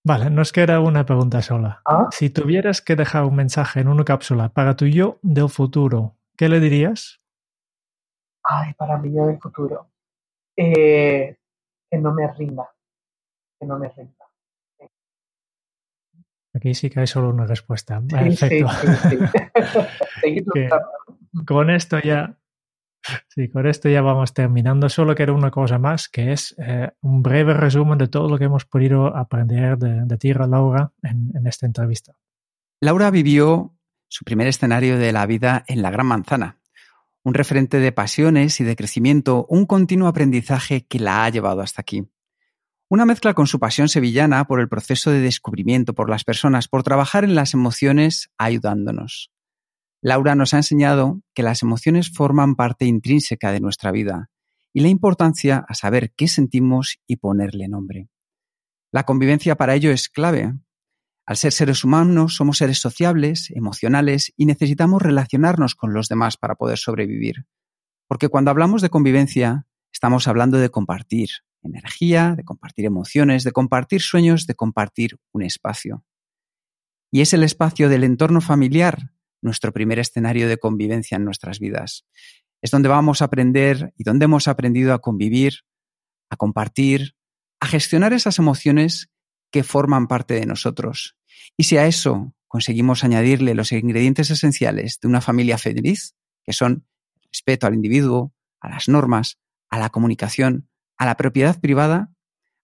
[0.02, 1.82] Vale, nos queda una pregunta sola.
[1.84, 2.08] ¿Ah?
[2.10, 6.48] Si tuvieras que dejar un mensaje en una cápsula para tu yo del futuro, ¿qué
[6.48, 7.19] le dirías?
[8.44, 9.88] Ay, para mí yo del futuro,
[10.56, 11.36] eh,
[11.90, 12.70] que no me rinda,
[13.58, 14.26] que no me rinda.
[16.52, 18.00] Aquí sí que hay solo una respuesta.
[18.00, 18.66] Perfecto.
[21.46, 22.36] con esto ya,
[23.28, 24.88] sí, con esto ya vamos terminando.
[24.88, 28.44] Solo quiero una cosa más, que es eh, un breve resumen de todo lo que
[28.44, 32.14] hemos podido aprender de, de ti, Laura, en, en esta entrevista.
[32.80, 33.74] Laura vivió
[34.08, 36.59] su primer escenario de la vida en la Gran Manzana,
[37.22, 41.82] un referente de pasiones y de crecimiento, un continuo aprendizaje que la ha llevado hasta
[41.82, 42.08] aquí.
[42.88, 46.82] Una mezcla con su pasión sevillana por el proceso de descubrimiento por las personas, por
[46.82, 49.30] trabajar en las emociones ayudándonos.
[50.02, 54.30] Laura nos ha enseñado que las emociones forman parte intrínseca de nuestra vida
[54.72, 58.08] y la importancia a saber qué sentimos y ponerle nombre.
[58.92, 60.54] La convivencia para ello es clave.
[61.30, 66.56] Al ser seres humanos somos seres sociables, emocionales y necesitamos relacionarnos con los demás para
[66.56, 67.46] poder sobrevivir.
[68.08, 71.28] Porque cuando hablamos de convivencia, estamos hablando de compartir
[71.62, 76.04] energía, de compartir emociones, de compartir sueños, de compartir un espacio.
[77.12, 82.08] Y es el espacio del entorno familiar nuestro primer escenario de convivencia en nuestras vidas.
[82.60, 85.60] Es donde vamos a aprender y donde hemos aprendido a convivir,
[86.28, 87.14] a compartir,
[87.60, 89.12] a gestionar esas emociones
[89.52, 91.16] que forman parte de nosotros.
[91.56, 96.14] Y si a eso conseguimos añadirle los ingredientes esenciales de una familia feliz,
[96.44, 96.86] que son
[97.30, 99.38] respeto al individuo, a las normas,
[99.68, 102.10] a la comunicación, a la propiedad privada,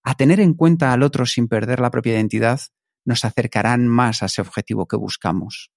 [0.03, 2.59] a tener en cuenta al otro sin perder la propia identidad,
[3.05, 5.71] nos acercarán más a ese objetivo que buscamos.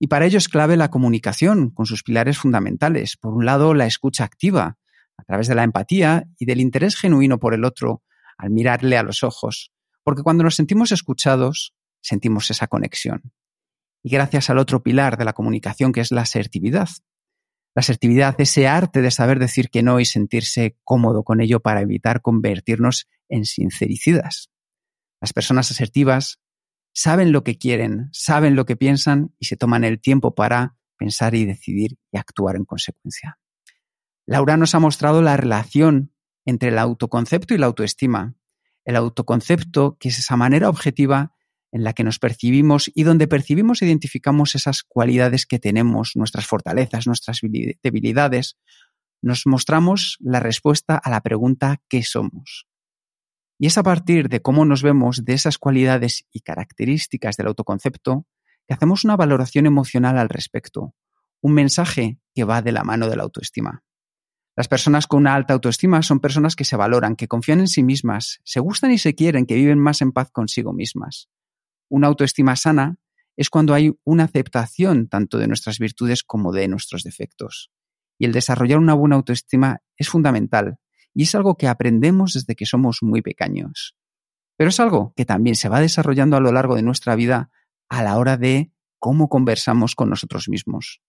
[0.00, 3.16] Y para ello es clave la comunicación con sus pilares fundamentales.
[3.16, 4.78] Por un lado, la escucha activa,
[5.16, 8.02] a través de la empatía y del interés genuino por el otro
[8.36, 9.72] al mirarle a los ojos.
[10.04, 13.32] Porque cuando nos sentimos escuchados, sentimos esa conexión.
[14.02, 16.88] Y gracias al otro pilar de la comunicación, que es la asertividad.
[17.74, 21.80] La asertividad, ese arte de saber decir que no y sentirse cómodo con ello para
[21.80, 24.50] evitar convertirnos en sincericidas.
[25.20, 26.40] Las personas asertivas
[26.92, 31.34] saben lo que quieren, saben lo que piensan y se toman el tiempo para pensar
[31.34, 33.38] y decidir y actuar en consecuencia.
[34.26, 36.12] Laura nos ha mostrado la relación
[36.44, 38.34] entre el autoconcepto y la autoestima.
[38.84, 41.34] El autoconcepto, que es esa manera objetiva
[41.72, 46.46] en la que nos percibimos y donde percibimos e identificamos esas cualidades que tenemos, nuestras
[46.46, 47.40] fortalezas, nuestras
[47.82, 48.56] debilidades,
[49.20, 52.66] nos mostramos la respuesta a la pregunta ¿qué somos?
[53.58, 58.26] Y es a partir de cómo nos vemos de esas cualidades y características del autoconcepto
[58.66, 60.94] que hacemos una valoración emocional al respecto,
[61.40, 63.82] un mensaje que va de la mano de la autoestima.
[64.56, 67.82] Las personas con una alta autoestima son personas que se valoran, que confían en sí
[67.82, 71.28] mismas, se gustan y se quieren, que viven más en paz consigo mismas.
[71.88, 72.96] Una autoestima sana
[73.36, 77.70] es cuando hay una aceptación tanto de nuestras virtudes como de nuestros defectos.
[78.18, 80.78] Y el desarrollar una buena autoestima es fundamental,
[81.14, 83.96] y es algo que aprendemos desde que somos muy pequeños.
[84.56, 87.50] Pero es algo que también se va desarrollando a lo largo de nuestra vida
[87.88, 91.00] a la hora de cómo conversamos con nosotros mismos.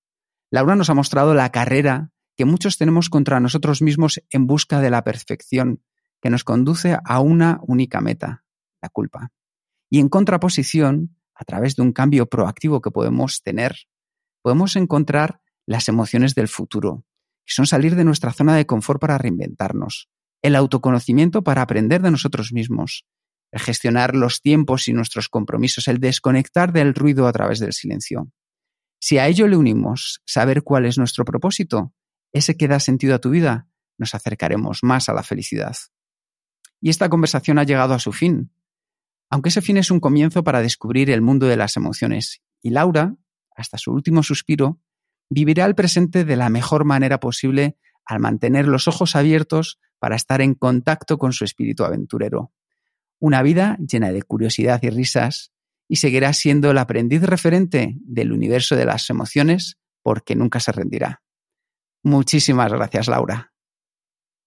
[0.51, 4.89] Laura nos ha mostrado la carrera que muchos tenemos contra nosotros mismos en busca de
[4.89, 5.83] la perfección,
[6.21, 8.45] que nos conduce a una única meta,
[8.81, 9.31] la culpa.
[9.89, 13.75] Y en contraposición, a través de un cambio proactivo que podemos tener,
[14.41, 17.05] podemos encontrar las emociones del futuro,
[17.45, 20.09] que son salir de nuestra zona de confort para reinventarnos,
[20.41, 23.05] el autoconocimiento para aprender de nosotros mismos,
[23.51, 28.31] el gestionar los tiempos y nuestros compromisos, el desconectar del ruido a través del silencio.
[28.99, 31.93] Si a ello le unimos saber cuál es nuestro propósito,
[32.31, 33.67] ese que da sentido a tu vida,
[33.97, 35.75] nos acercaremos más a la felicidad.
[36.81, 38.51] Y esta conversación ha llegado a su fin,
[39.29, 42.41] aunque ese fin es un comienzo para descubrir el mundo de las emociones.
[42.61, 43.15] Y Laura,
[43.55, 44.79] hasta su último suspiro,
[45.29, 50.41] vivirá el presente de la mejor manera posible al mantener los ojos abiertos para estar
[50.41, 52.51] en contacto con su espíritu aventurero.
[53.19, 55.51] Una vida llena de curiosidad y risas,
[55.89, 61.23] y seguirá siendo el aprendiz referente del universo de las emociones porque nunca se rendirá.
[62.03, 63.51] Muchísimas gracias, Laura.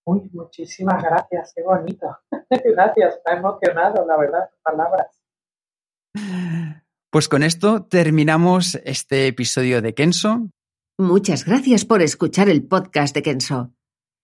[0.05, 2.07] Uy, muchísimas gracias, qué bonito.
[2.51, 5.09] gracias, está emocionado, la verdad, palabras.
[7.11, 10.49] Pues con esto terminamos este episodio de Kenso.
[10.99, 13.73] Muchas gracias por escuchar el podcast de Kenso.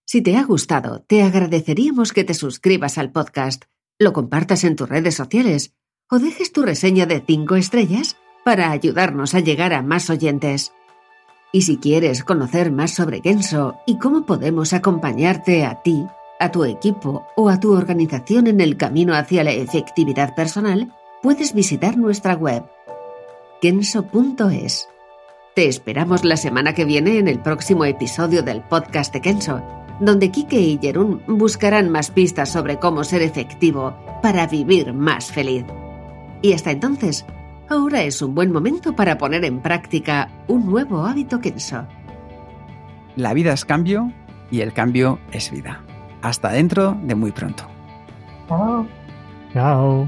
[0.05, 3.65] Si te ha gustado, te agradeceríamos que te suscribas al podcast,
[3.99, 5.75] lo compartas en tus redes sociales
[6.09, 10.73] o dejes tu reseña de 5 estrellas para ayudarnos a llegar a más oyentes.
[11.51, 16.05] Y si quieres conocer más sobre Kenso y cómo podemos acompañarte a ti,
[16.39, 21.53] a tu equipo o a tu organización en el camino hacia la efectividad personal, puedes
[21.53, 22.63] visitar nuestra web
[23.61, 24.87] kenso.es.
[25.55, 29.61] Te esperamos la semana que viene en el próximo episodio del podcast de Kenso,
[29.99, 35.65] donde Kike y Jerún buscarán más pistas sobre cómo ser efectivo para vivir más feliz.
[36.41, 37.25] Y hasta entonces,
[37.69, 41.87] ahora es un buen momento para poner en práctica un nuevo hábito Kenso.
[43.15, 44.11] La vida es cambio
[44.51, 45.83] y el cambio es vida.
[46.21, 47.63] Hasta dentro de muy pronto.
[48.47, 48.85] Chao.
[49.53, 50.07] Chao.